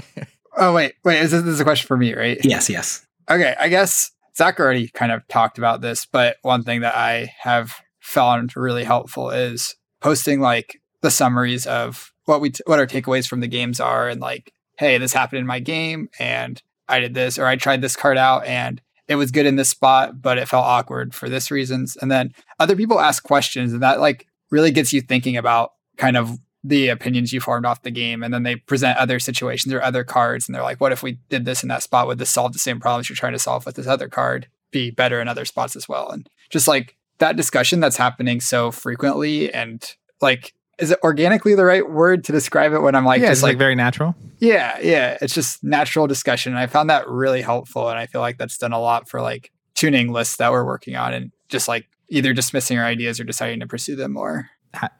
[0.56, 2.38] oh wait, wait, is this, this is a question for me, right?
[2.44, 3.06] Yes, yes.
[3.30, 7.32] Okay, I guess Zach already kind of talked about this, but one thing that I
[7.40, 12.86] have found really helpful is posting like the summaries of what we t- what our
[12.86, 17.00] takeaways from the games are, and like, hey, this happened in my game, and I
[17.00, 20.22] did this, or I tried this card out, and it was good in this spot,
[20.22, 21.96] but it felt awkward for this reasons.
[21.96, 26.16] And then other people ask questions, and that like really gets you thinking about kind
[26.16, 28.22] of the opinions you formed off the game.
[28.22, 31.18] And then they present other situations or other cards, and they're like, what if we
[31.28, 32.06] did this in that spot?
[32.06, 34.48] Would this solve the same problems you're trying to solve with this other card?
[34.70, 36.10] Be better in other spots as well.
[36.10, 39.84] And just like that discussion that's happening so frequently and
[40.20, 43.42] like is it organically the right word to describe it when I'm like yeah, just
[43.42, 44.14] like, like, very natural.
[44.38, 45.18] Yeah, yeah.
[45.20, 46.52] It's just natural discussion.
[46.52, 47.88] And I found that really helpful.
[47.88, 50.96] And I feel like that's done a lot for like tuning lists that we're working
[50.96, 54.50] on and just like either dismissing our ideas or deciding to pursue them more.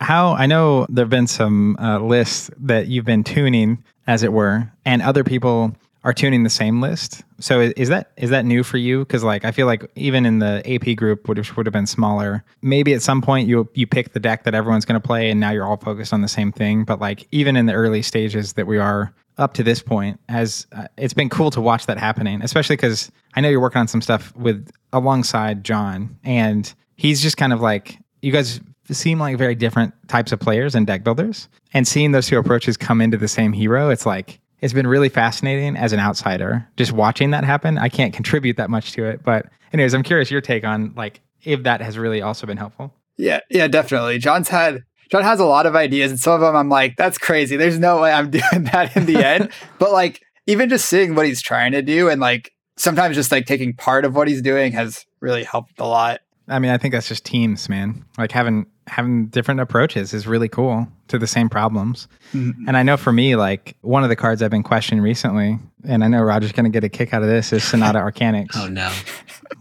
[0.00, 4.32] How I know there have been some uh, lists that you've been tuning, as it
[4.32, 5.74] were, and other people
[6.04, 7.22] are tuning the same list.
[7.38, 9.00] So is that is that new for you?
[9.00, 12.44] Because like I feel like even in the AP group, which would have been smaller,
[12.60, 15.40] maybe at some point you you pick the deck that everyone's going to play, and
[15.40, 16.84] now you're all focused on the same thing.
[16.84, 20.66] But like even in the early stages that we are up to this point, has
[20.72, 23.88] uh, it's been cool to watch that happening, especially because I know you're working on
[23.88, 29.38] some stuff with alongside John, and he's just kind of like you guys seem like
[29.38, 33.16] very different types of players and deck builders, and seeing those two approaches come into
[33.16, 37.44] the same hero, it's like it's been really fascinating as an outsider just watching that
[37.44, 37.76] happen.
[37.76, 41.20] I can't contribute that much to it, but anyways, I'm curious your take on like
[41.42, 42.94] if that has really also been helpful.
[43.18, 44.18] Yeah, yeah, definitely.
[44.18, 47.18] John's had John has a lot of ideas, and some of them I'm like, that's
[47.18, 47.56] crazy.
[47.56, 49.50] There's no way I'm doing that in the end.
[49.78, 53.46] but like, even just seeing what he's trying to do, and like sometimes just like
[53.46, 56.20] taking part of what he's doing has really helped a lot.
[56.48, 58.04] I mean, I think that's just teams, man.
[58.16, 62.08] Like having having different approaches is really cool to the same problems.
[62.34, 62.52] Mhm.
[62.66, 66.04] And I know for me, like one of the cards I've been questioning recently, and
[66.04, 68.50] I know Roger's going to get a kick out of this, is Sonata Arcanix.
[68.56, 68.90] Oh no.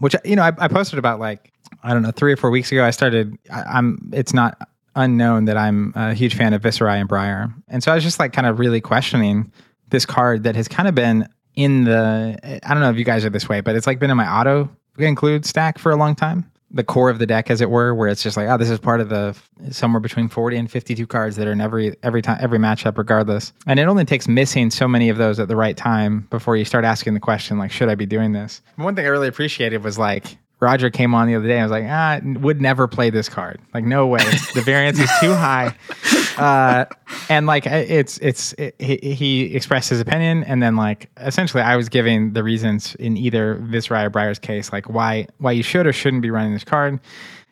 [0.00, 2.70] which you know I, I posted about like I don't know three or four weeks
[2.72, 2.84] ago.
[2.84, 3.36] I started.
[3.50, 4.10] I, I'm.
[4.12, 7.94] It's not unknown that I'm a huge fan of Viserai and Briar, and so I
[7.94, 9.50] was just like kind of really questioning
[9.88, 12.38] this card that has kind of been in the.
[12.62, 14.28] I don't know if you guys are this way, but it's like been in my
[14.30, 16.50] auto include stack for a long time.
[16.74, 18.78] The core of the deck, as it were, where it's just like, oh, this is
[18.78, 19.36] part of the
[19.70, 23.52] somewhere between forty and fifty-two cards that are in every every time every matchup, regardless.
[23.66, 26.64] And it only takes missing so many of those at the right time before you
[26.64, 28.62] start asking the question, like, should I be doing this?
[28.76, 31.58] One thing I really appreciated was like Roger came on the other day.
[31.58, 33.60] and was like, ah, would never play this card.
[33.74, 34.22] Like, no way.
[34.54, 35.74] The variance is too high.
[36.38, 36.84] Uh,
[37.28, 41.76] and like, it's it's it, he, he expressed his opinion, and then like, essentially, I
[41.76, 45.86] was giving the reasons in either Viserai or Briar's case, like why why you should
[45.86, 47.00] or shouldn't be running this card.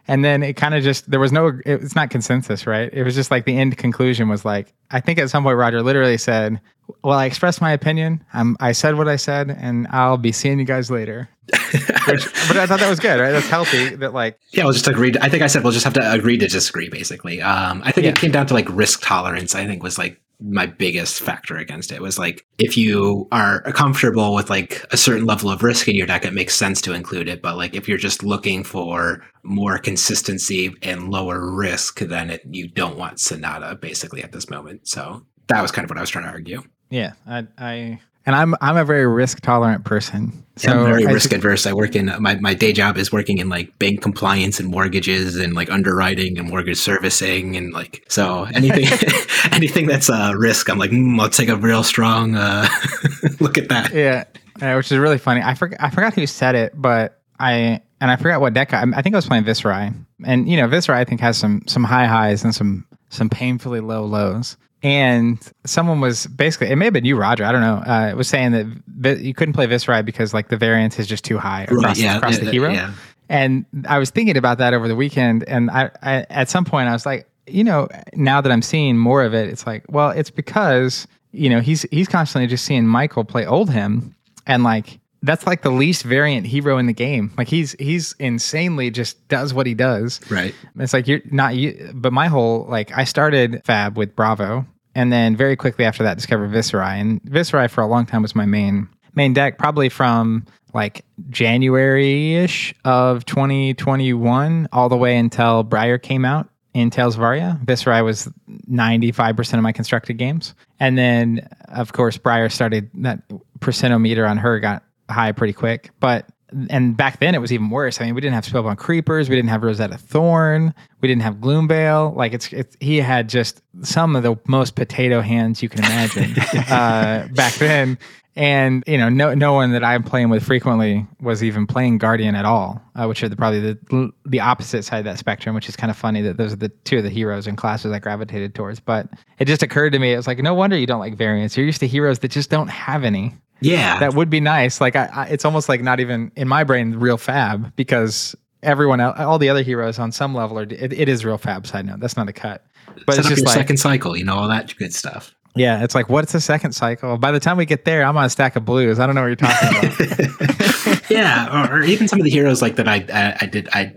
[0.08, 2.90] And then it kind of just there was no it's not consensus, right?
[2.92, 5.82] It was just like the end conclusion was like I think at some point Roger
[5.82, 6.60] literally said,
[7.04, 8.24] "Well, I expressed my opinion.
[8.32, 11.28] I'm, I said what I said, and I'll be seeing you guys later."
[11.72, 13.32] Which, but I thought that was good, right?
[13.32, 13.94] That's healthy.
[13.96, 15.12] That like Yeah, we'll just agree.
[15.20, 17.40] I think I said we'll just have to agree to disagree, basically.
[17.42, 18.10] Um, I think Yeah.
[18.10, 19.54] it came down to like risk tolerance.
[19.54, 24.34] I think was like my biggest factor against it was like if you are comfortable
[24.34, 27.28] with like a certain level of risk in your deck, it makes sense to include
[27.28, 27.42] it.
[27.42, 32.68] But like if you're just looking for more consistency and lower risk, then it, you
[32.68, 34.88] don't want Sonata basically at this moment.
[34.88, 36.62] So that was kind of what I was trying to argue.
[36.88, 40.44] yeah, I, I and I'm I'm a very risk tolerant person.
[40.56, 41.66] So I'm very I risk adverse.
[41.66, 45.36] I work in my, my day job is working in like bank compliance and mortgages
[45.36, 48.86] and like underwriting and mortgage servicing and like so anything
[49.52, 52.68] anything that's a risk, I'm like mm, let's take a real strong uh,
[53.40, 53.92] look at that.
[53.94, 54.24] yeah,
[54.60, 55.40] uh, which is really funny.
[55.42, 58.74] I forgot I forgot who said it, but I and I forgot what deck.
[58.74, 59.94] I, I think I was playing Viserai,
[60.24, 63.80] and you know Viserai I think has some some high highs and some some painfully
[63.80, 64.56] low lows.
[64.82, 67.44] And someone was basically it may have been you, Roger.
[67.44, 67.76] I don't know.
[67.76, 71.36] Uh, was saying that you couldn't play Viserai because like the variance is just too
[71.36, 72.70] high across, yeah, across yeah, the hero.
[72.70, 72.92] yeah.
[73.28, 76.88] And I was thinking about that over the weekend, and I, I at some point
[76.88, 80.10] I was like, you know, now that I'm seeing more of it, it's like, well,
[80.10, 84.14] it's because you know he's he's constantly just seeing Michael play Oldhim,
[84.46, 87.32] and like that's like the least variant hero in the game.
[87.36, 90.20] Like he's he's insanely just does what he does.
[90.30, 90.54] Right.
[90.78, 95.12] It's like you're not you, but my whole like I started Fab with Bravo, and
[95.12, 98.46] then very quickly after that discovered Viserai, and Viserai for a long time was my
[98.46, 105.98] main main deck, probably from like January ish of 2021 all the way until Briar
[105.98, 107.58] came out in Tales of Aria.
[107.64, 108.28] Viserai was
[108.70, 113.22] 95% of my constructed games, and then of course Briar started that
[113.58, 116.26] percentometer on her got high pretty quick, but
[116.68, 118.00] and back then it was even worse.
[118.00, 121.36] I mean, we didn't have Spellbound Creepers, we didn't have Rosetta Thorn, we didn't have
[121.36, 122.16] Gloomveil.
[122.16, 126.34] Like it's, it's he had just some of the most potato hands you can imagine
[126.70, 127.98] uh, back then.
[128.36, 132.36] And you know, no no one that I'm playing with frequently was even playing Guardian
[132.36, 135.54] at all, uh, which are the, probably the the opposite side of that spectrum.
[135.54, 137.90] Which is kind of funny that those are the two of the heroes and classes
[137.92, 138.78] I gravitated towards.
[138.78, 139.08] But
[139.40, 141.56] it just occurred to me, it was like, no wonder you don't like variants.
[141.56, 143.98] You're used to heroes that just don't have any Yeah.
[143.98, 144.80] that would be nice.
[144.80, 149.00] Like I, I, it's almost like not even in my brain real fab because everyone
[149.00, 150.62] else, all the other heroes on some level are.
[150.62, 151.66] It, it is real fab.
[151.66, 152.64] Side note, that's not a cut,
[153.06, 155.34] but Set it's just like second cycle, you know, all that good stuff.
[155.60, 157.18] Yeah, it's like what's the second cycle?
[157.18, 158.98] By the time we get there, I'm on a stack of blues.
[158.98, 161.10] I don't know what you're talking about.
[161.10, 163.92] yeah, or, or even some of the heroes like that I, I I did I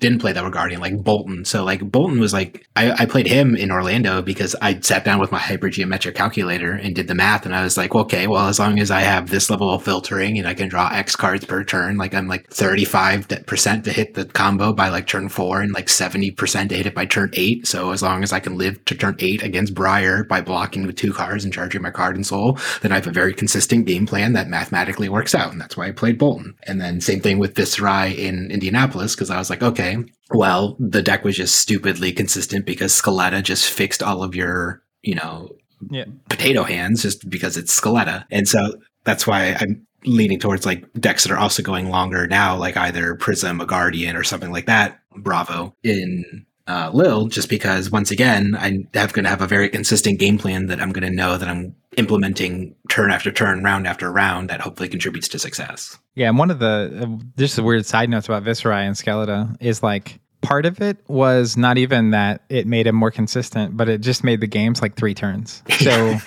[0.00, 1.46] didn't play that were Guardian, like Boltyn.
[1.46, 5.20] So like Boltyn was like I, I played him in Orlando because I sat down
[5.20, 8.58] with my hypergeometric calculator and did the math, and I was like, okay, well as
[8.58, 11.62] long as I have this level of filtering and I can draw X cards per
[11.62, 15.72] turn, like I'm like 35 percent to hit the combo by like turn four and
[15.72, 17.66] like 70 percent to hit it by turn eight.
[17.66, 20.96] So as long as I can live to turn eight against Briar by blocking with
[20.96, 24.06] two cards and charging my card and soul, then I have a very consistent game
[24.06, 26.54] plan that mathematically works out, and that's why I played Boltyn.
[26.64, 29.89] And then same thing with Viserai in Indianapolis because I was like, okay,
[30.32, 35.14] well, the deck was just stupidly consistent because Scaletta just fixed all of your, you
[35.14, 35.50] know,
[35.90, 36.04] Yeah.
[36.28, 38.24] potato hands just because it's Scaletta.
[38.30, 38.74] And so
[39.04, 43.14] that's why I'm leaning towards like decks that are also going longer now, like either
[43.16, 44.98] Prism, a Guardian, or something like that.
[45.16, 49.68] Bravo in uh, Lille, just because once again, I have going to have a very
[49.68, 53.86] consistent game plan that I'm going to know that I'm implementing turn after turn, round
[53.86, 55.98] after round that hopefully contributes to success.
[56.14, 59.56] Yeah, and one of the uh, just the weird side notes about Viserai and Skeletor
[59.60, 63.88] is like part of it was not even that it made him more consistent, but
[63.88, 65.62] it just made the games like three turns.
[65.80, 66.18] So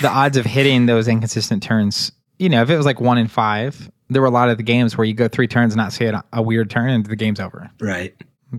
[0.00, 3.28] the odds of hitting those inconsistent turns, you know, if it was like one in
[3.28, 5.92] five, there were a lot of the games where you go three turns and not
[5.92, 7.70] see it a weird turn and the game's over.
[7.78, 8.14] Right.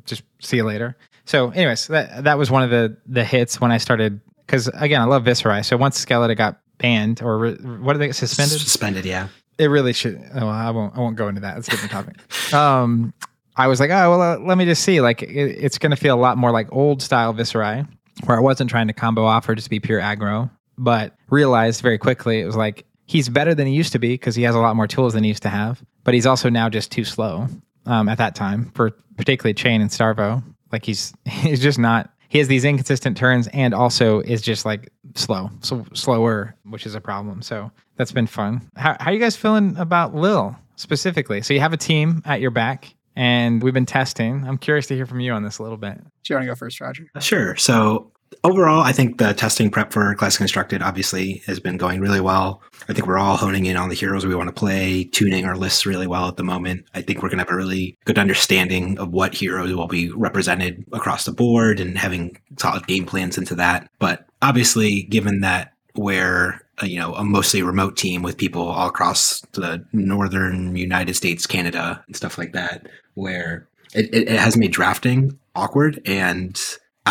[0.06, 0.96] Just see you later.
[1.26, 4.22] So, anyways, that that was one of the the hits when I started
[4.52, 5.64] because again, I love Viserai.
[5.64, 8.60] So once Skeletor got banned or re- what are they suspended?
[8.60, 9.30] Suspended, yeah.
[9.58, 10.22] it really should.
[10.36, 10.96] Oh, I won't.
[10.96, 11.58] I won't go into that.
[11.58, 12.54] It's a different topic.
[12.54, 13.14] Um,
[13.56, 15.00] I was like, oh well, uh, let me just see.
[15.00, 17.88] Like, it, it's going to feel a lot more like old style Viserai,
[18.26, 21.98] where I wasn't trying to combo off or just be pure aggro, but realized very
[21.98, 24.60] quickly it was like he's better than he used to be because he has a
[24.60, 27.48] lot more tools than he used to have, but he's also now just too slow.
[27.88, 30.44] Um, at that time for particularly Chane and Starvo,
[30.74, 32.12] like he's he's just not.
[32.32, 36.96] He has these inconsistent turns and also is just like slow, so slower, which is
[36.96, 37.42] a problem.
[37.42, 38.62] So that's been fun.
[38.78, 41.42] How, how are you guys feeling about Lille specifically?
[41.42, 44.48] So you have a team at your back, and we've been testing.
[44.48, 45.98] I'm curious to hear from you on this a little bit.
[45.98, 47.06] Do you want to go first, Roger?
[47.20, 47.58] Sure.
[47.58, 48.14] So
[48.44, 52.62] overall, I think the testing prep for Classic Constructed obviously has been going really well.
[52.90, 55.56] I think we're all honing in on the heroes we want to play, tuning our
[55.56, 56.86] lists really well at the moment.
[56.94, 60.12] I think we're going to have a really good understanding of what heroes will be
[60.12, 63.90] represented across the board and having solid game plans into that.
[64.00, 68.88] But obviously, given that we're uh, you know a mostly remote team with people all
[68.88, 74.58] across the northern United States, Canada, and stuff like that, where it, it, it has
[74.58, 76.60] made drafting awkward and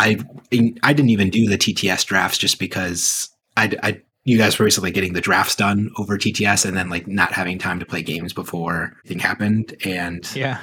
[0.01, 0.17] I
[0.83, 4.91] I didn't even do the TTS drafts just because I, I you guys were recently
[4.91, 8.33] getting the drafts done over TTS and then like not having time to play games
[8.33, 10.59] before anything happened and Yeah.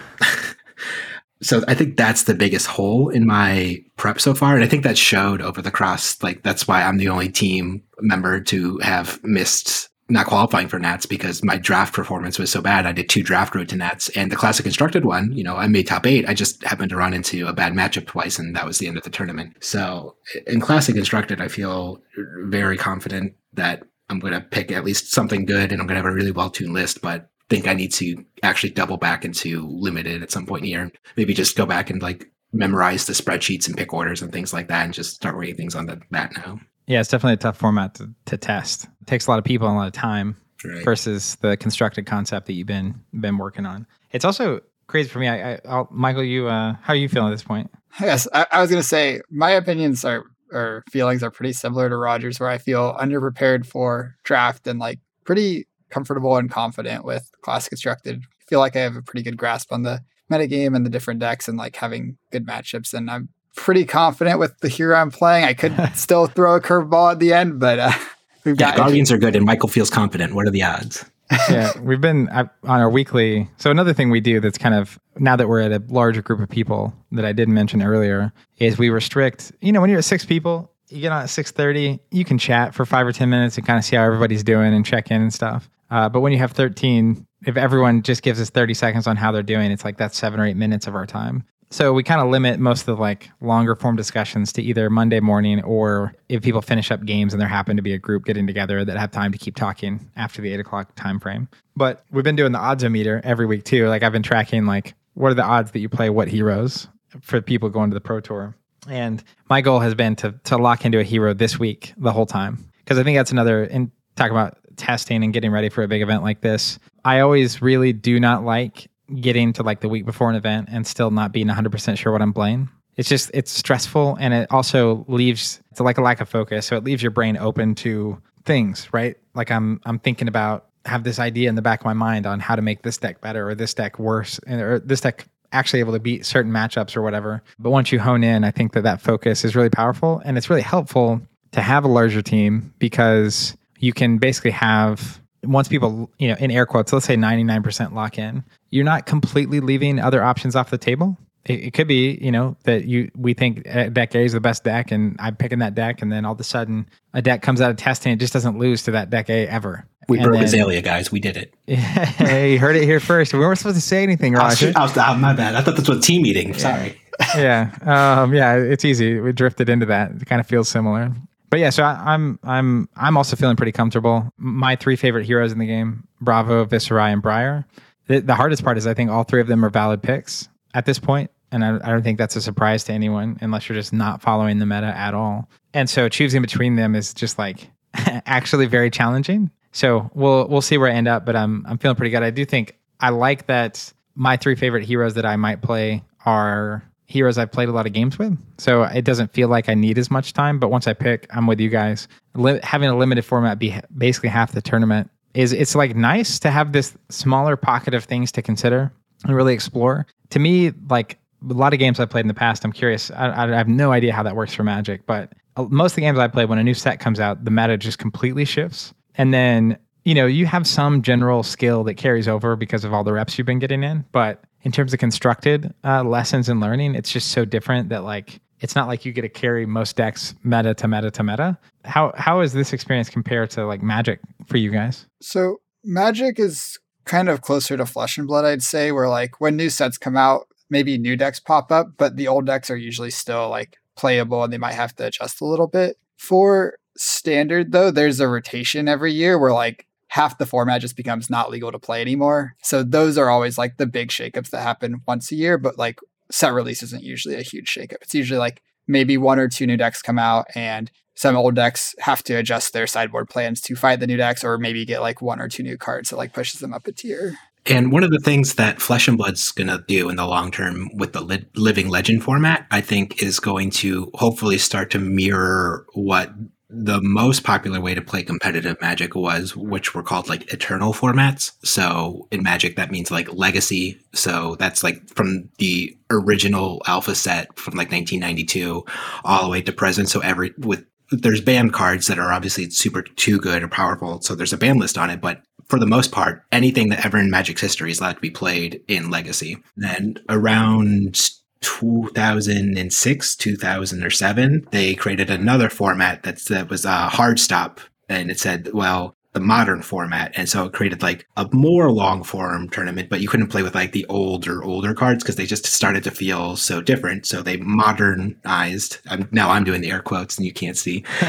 [1.42, 4.82] so I think that's the biggest hole in my prep so far and I think
[4.82, 9.22] that showed over the cross like that's why I'm the only team member to have
[9.22, 12.86] missed not qualifying for Nats because my draft performance was so bad.
[12.86, 15.66] I did two draft road to Nats and the classic constructed one, you know, I
[15.68, 16.28] made top eight.
[16.28, 18.96] I just happened to run into a bad matchup twice and that was the end
[18.96, 19.56] of the tournament.
[19.60, 22.00] So in classic constructed, I feel
[22.44, 26.02] very confident that I'm going to pick at least something good and I'm going to
[26.02, 29.66] have a really well tuned list, but think I need to actually double back into
[29.68, 30.90] limited at some point year.
[31.16, 34.68] Maybe just go back and like memorize the spreadsheets and pick orders and things like
[34.68, 36.60] that and just start rating things on the, that now.
[36.88, 38.84] Yeah, it's definitely a tough format to, to test.
[39.02, 40.84] It takes a lot of people and a lot of time Right.
[40.84, 43.86] versus the constructed concept that you've been been working on.
[44.10, 45.28] It's also crazy for me.
[45.28, 47.70] I, I I'll, Michael, you uh, how are you feeling at this point?
[48.00, 51.88] Yes, I, I was going to say my opinions are or feelings are pretty similar
[51.88, 57.30] to Rogers, where I feel underprepared for draft and like pretty comfortable and confident with
[57.42, 58.20] class constructed.
[58.22, 61.20] I feel like I have a pretty good grasp on the metagame and the different
[61.20, 62.94] decks and like having good matchups.
[62.94, 63.28] And I'm
[63.58, 65.44] pretty confident with the hero I'm playing.
[65.44, 67.92] I could still throw a curveball at the end, but uh,
[68.44, 70.34] we've Yeah, got Guardians are good and Michael feels confident.
[70.34, 71.04] What are the odds?
[71.50, 73.50] yeah, we've been uh, on our weekly.
[73.58, 76.40] So another thing we do that's kind of now that we're at a larger group
[76.40, 79.52] of people that I didn't mention earlier is we restrict.
[79.60, 82.38] You know, when you're at six people, you get on at six thirty, you can
[82.38, 85.10] chat for five or ten minutes and kind of see how everybody's doing and check
[85.10, 85.68] in and stuff.
[85.90, 89.30] Uh, but when you have thirteen, if everyone just gives us thirty seconds on how
[89.30, 91.44] they're doing, it's like that's seven or eight minutes of our time.
[91.70, 95.20] So we kind of limit most of the like longer form discussions to either Monday
[95.20, 98.46] morning or if people finish up games and there happen to be a group getting
[98.46, 101.48] together that have time to keep talking after the eight o'clock time frame.
[101.76, 103.86] But we've been doing the odds meter every week too.
[103.88, 106.88] Like I've been tracking like what are the odds that you play what heroes
[107.20, 108.54] for people going to the pro tour.
[108.88, 112.26] And my goal has been to to lock into a hero this week the whole
[112.26, 115.88] time because I think that's another in talking about testing and getting ready for a
[115.88, 116.78] big event like this.
[117.04, 118.88] I always really do not like
[119.20, 122.22] getting to like the week before an event and still not being 100% sure what
[122.22, 122.68] I'm playing.
[122.96, 126.66] It's just it's stressful and it also leaves it's like a lack of focus.
[126.66, 129.16] So it leaves your brain open to things, right?
[129.34, 132.40] Like I'm I'm thinking about have this idea in the back of my mind on
[132.40, 135.92] how to make this deck better or this deck worse or this deck actually able
[135.92, 137.42] to beat certain matchups or whatever.
[137.58, 140.50] But once you hone in, I think that that focus is really powerful and it's
[140.50, 141.20] really helpful
[141.52, 146.50] to have a larger team because you can basically have once people, you know, in
[146.50, 150.78] air quotes, let's say 99% lock in, you're not completely leaving other options off the
[150.78, 151.16] table.
[151.44, 154.64] It, it, could be, you know, that you we think deck A is the best
[154.64, 157.60] deck, and I'm picking that deck, and then all of a sudden a deck comes
[157.60, 159.86] out of testing, it just doesn't lose to that deck A ever.
[160.08, 161.12] We broke Azalea, guys.
[161.12, 161.54] We did it.
[161.66, 163.34] hey, you heard it here first.
[163.34, 164.72] We weren't supposed to say anything, Roger.
[164.74, 165.54] I was, I was, my bad.
[165.54, 166.54] I thought this was team meeting.
[166.54, 167.00] Sorry.
[167.36, 169.20] yeah, um, yeah, it's easy.
[169.20, 170.12] We drifted into that.
[170.12, 171.12] It kind of feels similar.
[171.50, 174.30] But yeah, so I, am I'm I'm also feeling pretty comfortable.
[174.36, 177.66] My three favorite heroes in the game: Bravo, Viserai, and Briar.
[178.06, 180.86] The, the hardest part is I think all three of them are valid picks at
[180.86, 183.92] this point, and I, I don't think that's a surprise to anyone unless you're just
[183.92, 185.48] not following the meta at all.
[185.74, 189.50] And so choosing between them is just like actually very challenging.
[189.72, 192.22] So we'll we'll see where I end up, but I'm I'm feeling pretty good.
[192.22, 196.82] I do think I like that my three favorite heroes that I might play are
[197.08, 198.38] heroes I've played a lot of games with.
[198.58, 200.58] So it doesn't feel like I need as much time.
[200.60, 202.06] But once I pick, I'm with you guys.
[202.34, 206.50] Li- having a limited format be basically half the tournament is it's like nice to
[206.50, 208.92] have this smaller pocket of things to consider
[209.24, 210.06] and really explore.
[210.30, 213.10] To me, like a lot of games I've played in the past, I'm curious.
[213.10, 216.02] I, I have no idea how that works for Magic, but uh, most of the
[216.02, 218.92] games I play, when a new set comes out, the meta just completely shifts.
[219.14, 223.04] And then you know you have some general skill that carries over because of all
[223.04, 226.94] the reps you've been getting in, but in terms of constructed uh, lessons and learning,
[226.94, 230.34] it's just so different that like it's not like you get to carry most decks
[230.42, 231.58] meta to meta to meta.
[231.84, 235.06] How how is this experience compared to like Magic for you guys?
[235.20, 239.56] So Magic is kind of closer to Flesh and Blood, I'd say, where like when
[239.56, 243.10] new sets come out, maybe new decks pop up, but the old decks are usually
[243.10, 245.96] still like playable and they might have to adjust a little bit.
[246.16, 251.30] For standard though, there's a rotation every year where like half the format just becomes
[251.30, 252.56] not legal to play anymore.
[252.62, 256.00] So those are always like the big shakeups that happen once a year, but like
[256.30, 258.02] set release isn't usually a huge shakeup.
[258.02, 261.94] It's usually like maybe one or two new decks come out and some old decks
[261.98, 265.20] have to adjust their sideboard plans to fight the new decks or maybe get like
[265.20, 267.36] one or two new cards that like pushes them up a tier.
[267.66, 270.50] And one of the things that Flesh and Blood's going to do in the long
[270.50, 274.98] term with the li- Living Legend format, I think, is going to hopefully start to
[274.98, 276.32] mirror what
[276.70, 281.52] the most popular way to play competitive magic was which were called like eternal formats.
[281.64, 283.98] So in magic that means like legacy.
[284.12, 288.84] So that's like from the original alpha set from like 1992
[289.24, 290.10] all the way to present.
[290.10, 294.20] So every with there's banned cards that are obviously super too good or powerful.
[294.20, 295.22] So there's a ban list on it.
[295.22, 298.30] But for the most part anything that ever in magic's history is allowed to be
[298.30, 299.56] played in legacy.
[299.82, 301.30] And around
[301.60, 307.80] 2006, 2007, they created another format that's, that was a hard stop.
[308.08, 310.32] And it said, well, the modern format.
[310.36, 313.74] And so it created like a more long form tournament, but you couldn't play with
[313.74, 317.26] like the older, older cards because they just started to feel so different.
[317.26, 318.98] So they modernized.
[319.08, 321.04] I'm, now I'm doing the air quotes and you can't see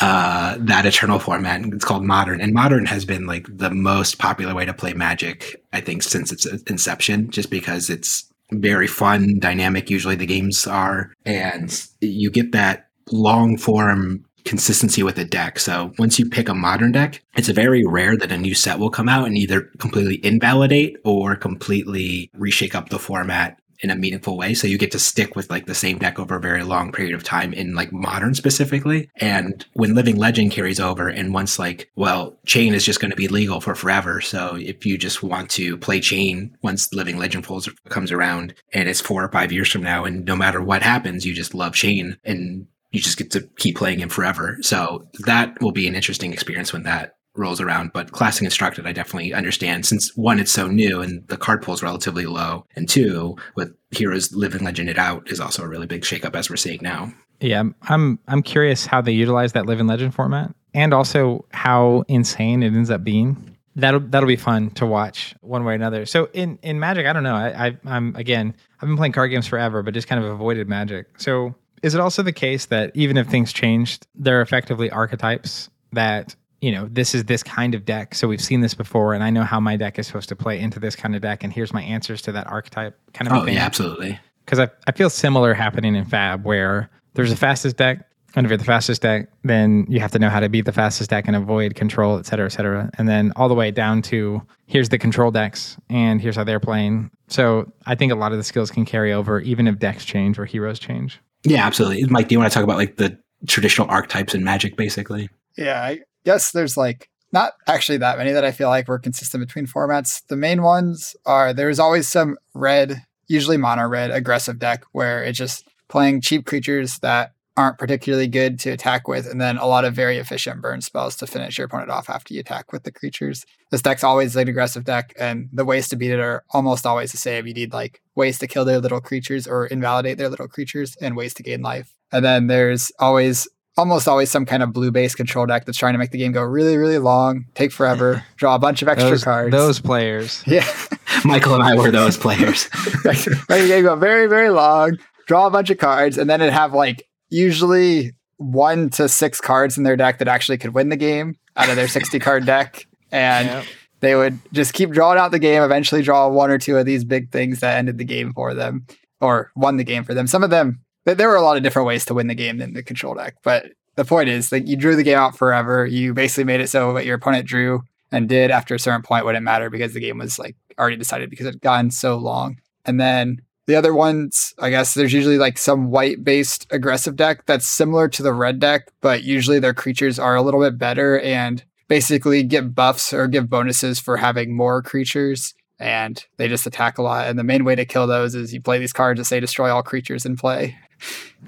[0.00, 1.62] uh, that eternal format.
[1.64, 2.40] It's called modern.
[2.40, 6.30] And modern has been like the most popular way to play magic, I think, since
[6.32, 11.12] its inception, just because it's very fun, dynamic, usually the games are.
[11.24, 15.58] And you get that long form consistency with a deck.
[15.58, 18.90] So once you pick a modern deck, it's very rare that a new set will
[18.90, 24.36] come out and either completely invalidate or completely reshake up the format in a meaningful
[24.36, 24.54] way.
[24.54, 27.14] So you get to stick with like the same deck over a very long period
[27.14, 29.10] of time in like modern specifically.
[29.16, 33.16] And when Living Legend carries over and once like, well, Chane is just going to
[33.16, 34.20] be legal for forever.
[34.20, 38.88] So if you just want to play Chane once Living Legend pulls, comes around and
[38.88, 41.74] it's four or five years from now, and no matter what happens, you just love
[41.74, 44.56] Chane and you just get to keep playing him forever.
[44.60, 47.92] So that will be an interesting experience when that rolls around.
[47.92, 51.74] But classic instructed, I definitely understand since one, it's so new and the card pool
[51.74, 55.86] is relatively low, and two, with heroes living legend it out is also a really
[55.86, 57.12] big shakeup as we're seeing now.
[57.40, 62.62] Yeah, I'm I'm curious how they utilize that living legend format, and also how insane
[62.62, 63.56] it ends up being.
[63.76, 66.06] That'll that'll be fun to watch one way or another.
[66.06, 67.34] So in in Magic, I don't know.
[67.34, 70.68] I, I I'm again, I've been playing card games forever, but just kind of avoided
[70.68, 71.06] Magic.
[71.18, 75.68] So is it also the case that even if things changed, there are effectively archetypes
[75.92, 78.14] that you know, this is this kind of deck.
[78.14, 80.58] So we've seen this before, and I know how my deck is supposed to play
[80.58, 83.42] into this kind of deck, and here's my answers to that archetype kind of thing.
[83.42, 83.54] oh, thing.
[83.54, 84.18] yeah, absolutely.
[84.44, 88.50] Because I, I feel similar happening in Fab, where there's a fastest deck, and if
[88.50, 91.24] you're the fastest deck, then you have to know how to beat the fastest deck
[91.26, 92.90] and avoid control, et cetera, et cetera.
[92.98, 96.60] And then all the way down to here's the control decks, and here's how they're
[96.60, 97.10] playing.
[97.28, 100.38] So I think a lot of the skills can carry over, even if decks change
[100.38, 101.20] or heroes change.
[101.44, 102.04] Yeah, absolutely.
[102.06, 105.28] Mike, do you want to talk about like the traditional archetypes in Magic, basically?
[105.56, 109.46] Yeah, I, yes, there's like not actually that many that I feel like were consistent
[109.46, 110.22] between formats.
[110.28, 115.38] The main ones are there's always some red, usually mono red aggressive deck where it's
[115.38, 119.84] just playing cheap creatures that aren't particularly good to attack with, and then a lot
[119.84, 122.90] of very efficient burn spells to finish your opponent off after you attack with the
[122.90, 123.46] creatures.
[123.70, 127.12] This deck's always an aggressive deck, and the ways to beat it are almost always
[127.12, 127.46] the same.
[127.46, 131.16] You need like ways to kill their little creatures or invalidate their little creatures, and
[131.16, 131.94] ways to gain life.
[132.10, 135.94] And then there's always almost always some kind of blue base control deck that's trying
[135.94, 139.10] to make the game go really, really long, take forever, draw a bunch of extra
[139.10, 139.52] those, cards.
[139.52, 140.42] Those players.
[140.54, 140.68] Yeah.
[141.24, 142.68] Michael and I were those players.
[143.04, 146.52] make the game go very, very long, draw a bunch of cards, and then it
[146.52, 150.96] have like usually one to six cards in their deck that actually could win the
[150.96, 152.86] game out of their 60 card deck.
[153.10, 153.64] And yep.
[154.00, 157.04] they would just keep drawing out the game, eventually draw one or two of these
[157.04, 158.86] big things that ended the game for them
[159.20, 160.26] or won the game for them.
[160.26, 162.72] Some of them, there were a lot of different ways to win the game than
[162.72, 163.36] the control deck.
[163.42, 165.86] But the point is that you drew the game out forever.
[165.86, 169.24] You basically made it so what your opponent drew and did after a certain point
[169.24, 172.58] wouldn't matter because the game was like already decided because it had gone so long.
[172.84, 177.46] And then the other ones, I guess there's usually like some white based aggressive deck
[177.46, 181.18] that's similar to the red deck, but usually their creatures are a little bit better
[181.20, 185.54] and basically get buffs or give bonuses for having more creatures.
[185.78, 187.26] And they just attack a lot.
[187.26, 189.70] And the main way to kill those is you play these cards that say destroy
[189.70, 190.76] all creatures in play.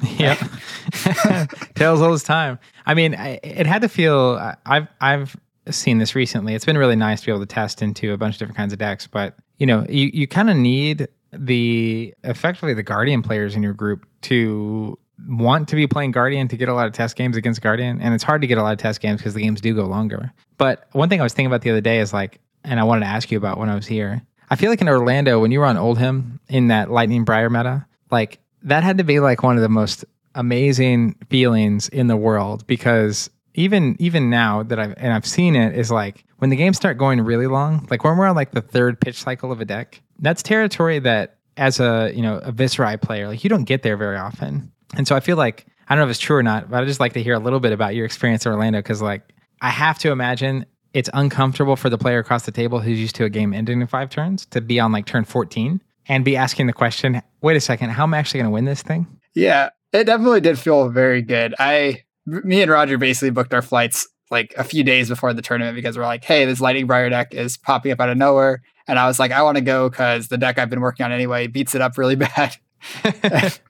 [0.18, 0.38] Yep.
[1.74, 2.58] Tails all this time.
[2.84, 4.38] I mean, I, it had to feel.
[4.66, 5.36] I've I've
[5.70, 6.54] seen this recently.
[6.54, 8.72] It's been really nice to be able to test into a bunch of different kinds
[8.72, 13.56] of decks, but you know, you you kind of need the effectively the Guardian players
[13.56, 14.98] in your group to
[15.28, 18.14] want to be playing Guardian to get a lot of test games against Guardian, and
[18.14, 20.32] it's hard to get a lot of test games because the games do go longer.
[20.58, 23.00] But one thing I was thinking about the other day is like, and I wanted
[23.00, 24.22] to ask you about when I was here.
[24.50, 27.86] I feel like in Orlando when you were on Oldhim in that Lightning Briar meta,
[28.10, 30.04] like that had to be like one of the most
[30.34, 35.76] amazing feelings in the world because even even now that I've and I've seen it
[35.76, 38.60] is like when the games start going really long, like when we're on like the
[38.60, 43.00] third pitch cycle of a deck, that's territory that as a you know a Viserai
[43.00, 44.70] player, like you don't get there very often.
[44.94, 46.84] And so I feel like I don't know if it's true or not, but I
[46.84, 49.70] just like to hear a little bit about your experience in Orlando because like I
[49.70, 53.30] have to imagine it's uncomfortable for the player across the table who's used to a
[53.30, 56.72] game ending in five turns to be on like turn 14 and be asking the
[56.72, 59.06] question, wait a second, how am I actually going to win this thing?
[59.34, 61.54] Yeah, it definitely did feel very good.
[61.58, 65.76] I me and Roger basically booked our flights like a few days before the tournament
[65.76, 68.62] because we're like, hey, this Lightning Briar deck is popping up out of nowhere.
[68.88, 71.12] And I was like, I want to go because the deck I've been working on
[71.12, 72.56] anyway beats it up really bad.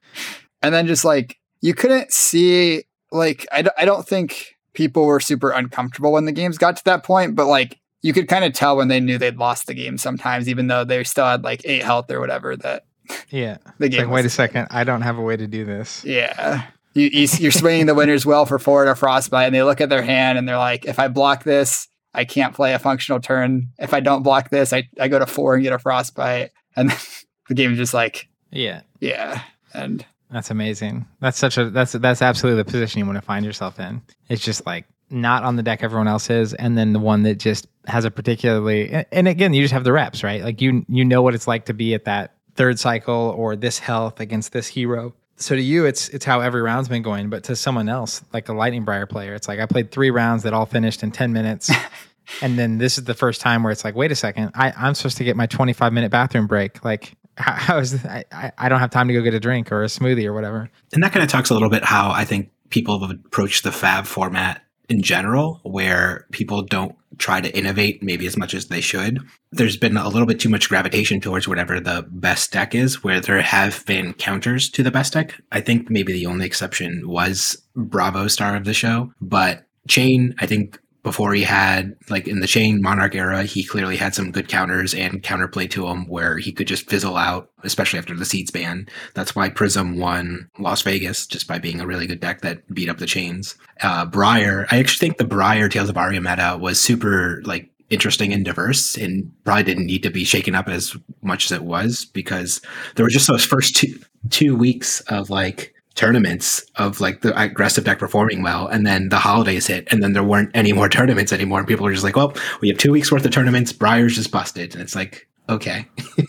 [0.62, 5.20] and then just like, you couldn't see, like, I d- I don't think people were
[5.20, 8.52] super uncomfortable when the games got to that point, but like, you could kind of
[8.52, 11.62] tell when they knew they'd lost the game sometimes, even though they still had like
[11.64, 12.84] eight health or whatever that.
[13.30, 13.58] Yeah.
[13.78, 14.00] The game.
[14.06, 14.68] Like, wait a second.
[14.70, 16.04] I don't have a way to do this.
[16.04, 19.80] Yeah you, you are swinging the winners well for forward or frostbite, and they look
[19.80, 23.20] at their hand and they're like, if I block this, I can't play a functional
[23.20, 23.68] turn.
[23.78, 26.90] If I don't block this, I, I go to four and get a frostbite, and
[27.48, 29.42] the game is just like, yeah, yeah,
[29.74, 31.06] and that's amazing.
[31.20, 34.00] That's such a that's that's absolutely the position you want to find yourself in.
[34.30, 37.38] It's just like not on the deck everyone else is, and then the one that
[37.38, 40.42] just has a particularly and again you just have the reps right.
[40.42, 43.78] Like you you know what it's like to be at that third cycle or this
[43.78, 47.44] health against this hero so to you it's it's how every round's been going but
[47.44, 50.54] to someone else like a lightning briar player it's like i played three rounds that
[50.54, 51.70] all finished in 10 minutes
[52.42, 54.94] and then this is the first time where it's like wait a second I, i'm
[54.94, 58.04] supposed to get my 25 minute bathroom break like how, how is this?
[58.32, 60.70] I, I don't have time to go get a drink or a smoothie or whatever
[60.94, 63.72] and that kind of talks a little bit how i think people have approached the
[63.72, 68.80] fab format in general where people don't try to innovate maybe as much as they
[68.80, 69.20] should.
[69.52, 73.20] There's been a little bit too much gravitation towards whatever the best deck is, where
[73.20, 75.40] there have been counters to the best deck.
[75.52, 80.46] I think maybe the only exception was Bravo star of the show, but Chane, I
[80.46, 84.48] think before he had like in the Chane monarch era he clearly had some good
[84.48, 88.50] counters and counterplay to him where he could just fizzle out especially after the seeds
[88.50, 88.88] ban.
[89.14, 92.88] That's why prism won las vegas just by being a really good deck that beat
[92.88, 93.54] up the chains.
[93.82, 98.32] Uh briar i actually think the briar tales of aria meta was super like interesting
[98.32, 102.04] and diverse and probably didn't need to be shaken up as much as it was
[102.06, 102.60] because
[102.96, 103.96] there were just those first two
[104.30, 109.16] two weeks of like tournaments of like the aggressive deck performing well and then the
[109.16, 112.14] holidays hit and then there weren't any more tournaments anymore and people are just like
[112.14, 115.86] well we have two weeks worth of tournaments briar's just busted and it's like okay.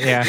[0.00, 0.24] Yeah.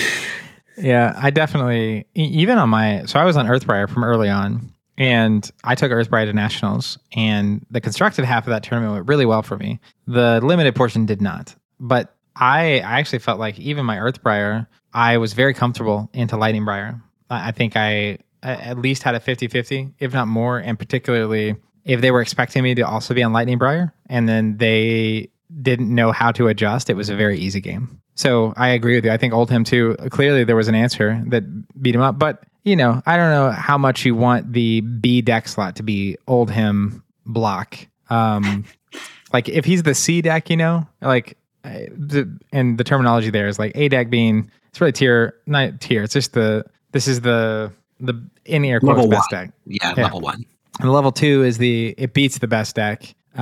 [0.78, 5.52] Yeah i definitely even on my so i was on earthbriar from early on and
[5.66, 9.42] i took earthbriar to nationals and the constructed half of that tournament went really well
[9.42, 9.80] for me.
[10.08, 15.18] The limited portion did not but i i actually felt like even my earthbriar i
[15.18, 17.02] was very comfortable into lightning briar.
[17.30, 20.60] I think I at least had a 50 50, if not more.
[20.60, 24.58] And particularly if they were expecting me to also be on Lightning Briar and then
[24.58, 25.30] they
[25.62, 28.00] didn't know how to adjust, it was a very easy game.
[28.16, 29.12] So I agree with you.
[29.12, 29.96] I think Oldhim too.
[30.10, 31.44] Clearly, there was an answer that
[31.82, 35.22] beat him up, but you know, I don't know how much you want the B
[35.22, 37.78] deck slot to be Oldhim block.
[38.10, 38.66] Um,
[39.34, 43.58] like if he's the C deck, you know, like the, and the terminology there is
[43.58, 46.04] like A deck being it's really tier not tier.
[46.04, 49.42] It's just the this is the the in air quotes Level best one.
[49.46, 49.54] deck.
[49.66, 50.04] Yeah, Yeah.
[50.04, 50.46] level one.
[50.80, 53.42] And level two is the it beats the best deck, uh,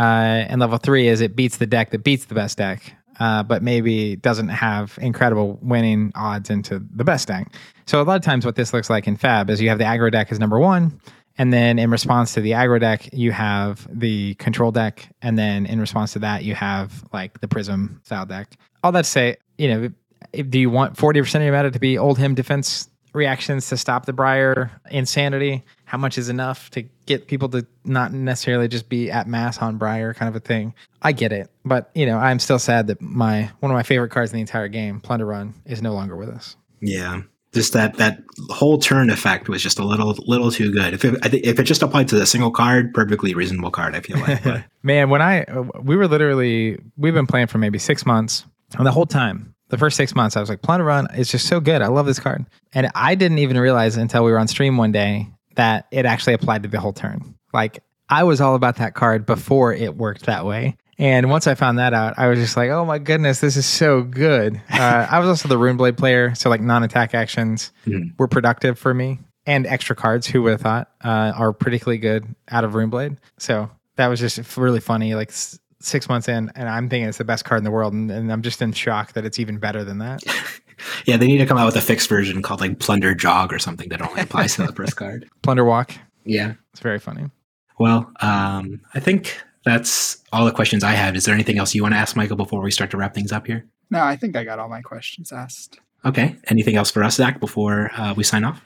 [0.49, 3.61] and level three is it beats the deck that beats the best deck, uh, but
[3.61, 7.53] maybe doesn't have incredible winning odds into the best deck.
[7.85, 9.83] So a lot of times, what this looks like in Fab is you have the
[9.83, 10.99] aggro deck as number one,
[11.37, 15.67] and then in response to the aggro deck, you have the control deck, and then
[15.67, 18.51] in response to that, you have like the Prism style deck.
[18.83, 19.89] All that to say, you know,
[20.33, 23.77] if, do you want forty percent of your meta to be Oldhim defense reactions to
[23.77, 25.63] stop the Briar insanity?
[25.85, 29.77] How much is enough to get people to not necessarily just be at mass on
[29.77, 30.73] Briar kind of a thing?
[31.01, 34.09] I get it, but you know, I'm still sad that my one of my favorite
[34.09, 36.55] cards in the entire game, Plunder Run, is no longer with us.
[36.79, 37.21] Yeah,
[37.53, 40.93] just that that whole turn effect was just a little little too good.
[40.93, 43.95] If it, if it just applied to a single card, perfectly reasonable card.
[43.95, 44.43] I feel like.
[44.43, 45.45] But Man, when I
[45.81, 48.45] we were literally we've been playing for maybe six months,
[48.77, 51.47] and the whole time, the first six months, I was like, Plunder Run is just
[51.47, 51.81] so good.
[51.81, 54.91] I love this card, and I didn't even realize until we were on stream one
[54.91, 57.35] day that it actually applied to the whole turn.
[57.53, 60.77] Like I was all about that card before it worked that way.
[60.99, 63.65] And once I found that out, I was just like, "Oh my goodness, this is
[63.65, 68.17] so good." Uh, I was also the Runeblade player, so like non-attack actions Mhm.
[68.17, 70.25] were productive for me, and extra cards.
[70.27, 73.17] Who would have thought uh, are particularly good out of Runeblade?
[73.37, 75.13] So that was just really funny.
[75.15, 75.31] Like
[75.79, 78.31] six months in, and I'm thinking it's the best card in the world, and, and
[78.31, 80.23] I'm just in shock that it's even better than that.
[81.05, 83.59] yeah, they need to come out with a fixed version called like Plunder Jog or
[83.59, 85.27] something that only applies to the first card.
[85.41, 85.93] Plunder Walk.
[86.25, 86.53] Yeah.
[86.71, 87.29] It's very funny.
[87.79, 91.15] Well, um, I think that's all the questions I had.
[91.15, 93.31] Is there anything else you want to ask, Michael, before we start to wrap things
[93.31, 93.65] up here?
[93.89, 95.79] No, I think I got all my questions asked.
[96.05, 96.35] Okay.
[96.47, 98.61] Anything else for us, Zach, before uh, we sign off?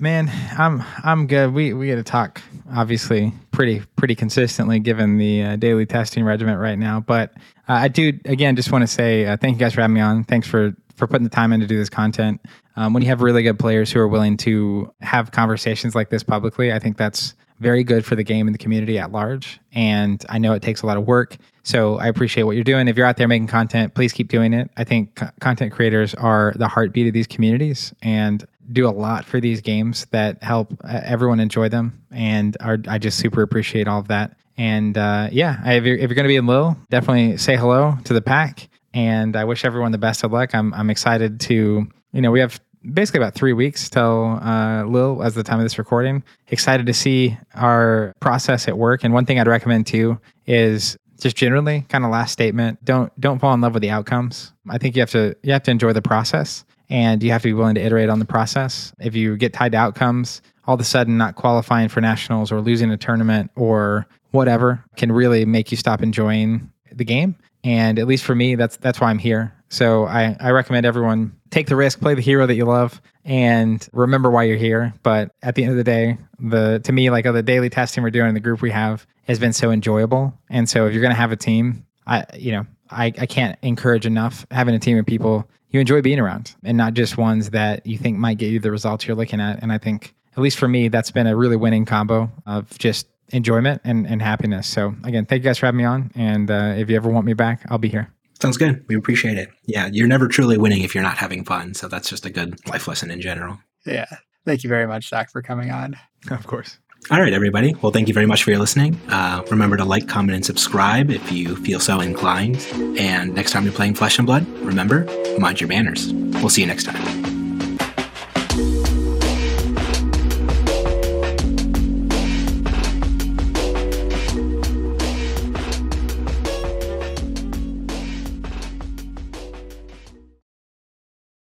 [0.00, 1.52] Man, I'm I'm good.
[1.52, 2.40] We we got to talk
[2.74, 7.00] obviously pretty pretty consistently given the uh, daily testing regimen right now.
[7.00, 7.32] But
[7.68, 10.00] uh, I do again just want to say uh, thank you guys for having me
[10.00, 10.24] on.
[10.24, 12.40] Thanks for for putting the time in to do this content.
[12.76, 16.22] Um, when you have really good players who are willing to have conversations like this
[16.22, 19.60] publicly, I think that's very good for the game and the community at large.
[19.72, 21.36] And I know it takes a lot of work.
[21.62, 22.88] So I appreciate what you're doing.
[22.88, 24.70] If you're out there making content, please keep doing it.
[24.76, 29.24] I think co- content creators are the heartbeat of these communities and do a lot
[29.24, 32.02] for these games that help uh, everyone enjoy them.
[32.10, 34.36] And are, I just super appreciate all of that.
[34.56, 38.12] And uh, yeah, if you're, you're going to be in Lille, definitely say hello to
[38.12, 38.68] the pack.
[38.94, 40.54] And I wish everyone the best of luck.
[40.54, 42.60] I'm, I'm excited to, you know, we have
[42.92, 46.22] basically about three weeks till uh, Lille as the time of this recording.
[46.48, 49.04] Excited to see our process at work.
[49.04, 53.38] And one thing I'd recommend too is just generally kind of last statement don't don't
[53.38, 55.92] fall in love with the outcomes i think you have to you have to enjoy
[55.92, 58.92] the process and you have to be willing to iterate on the process.
[59.00, 62.60] If you get tied to outcomes all of a sudden not qualifying for nationals or
[62.60, 67.34] losing a tournament or whatever can really make you stop enjoying the game.
[67.64, 69.54] And at least for me that's that's why i'm here.
[69.70, 73.88] So i i recommend everyone take the risk play the hero that you love and
[73.94, 74.92] remember why you're here.
[75.02, 78.10] But at the end of the day the to me like the daily testing we're
[78.10, 80.34] doing in the group we have has been so enjoyable.
[80.50, 84.04] And so if you're to have a team i you know I, I can't encourage
[84.04, 87.84] enough having a team of people you enjoy being around and not just ones that
[87.86, 90.58] you think might get you the results you're looking at and i think at least
[90.58, 94.94] for me that's been a really winning combo of just enjoyment and, and happiness so
[95.04, 97.32] again thank you guys for having me on and uh, if you ever want me
[97.32, 98.84] back i'll be here Sounds good.
[98.88, 99.50] We appreciate it.
[99.66, 101.74] Yeah, you're never truly winning if you're not having fun.
[101.74, 103.60] So that's just a good life lesson in general.
[103.86, 104.06] Yeah.
[104.44, 105.96] Thank you very much, Zach, for coming on.
[106.28, 106.78] of course
[107.10, 107.74] All right, everybody.
[107.82, 108.98] Well, thank you very much for your listening.
[109.08, 112.56] Uh, remember to like, comment, and subscribe if you feel so inclined.
[112.96, 115.04] And next time you're playing Flesh and Blood, remember,
[115.38, 116.12] mind your manners.
[116.12, 117.31] We'll see you next time.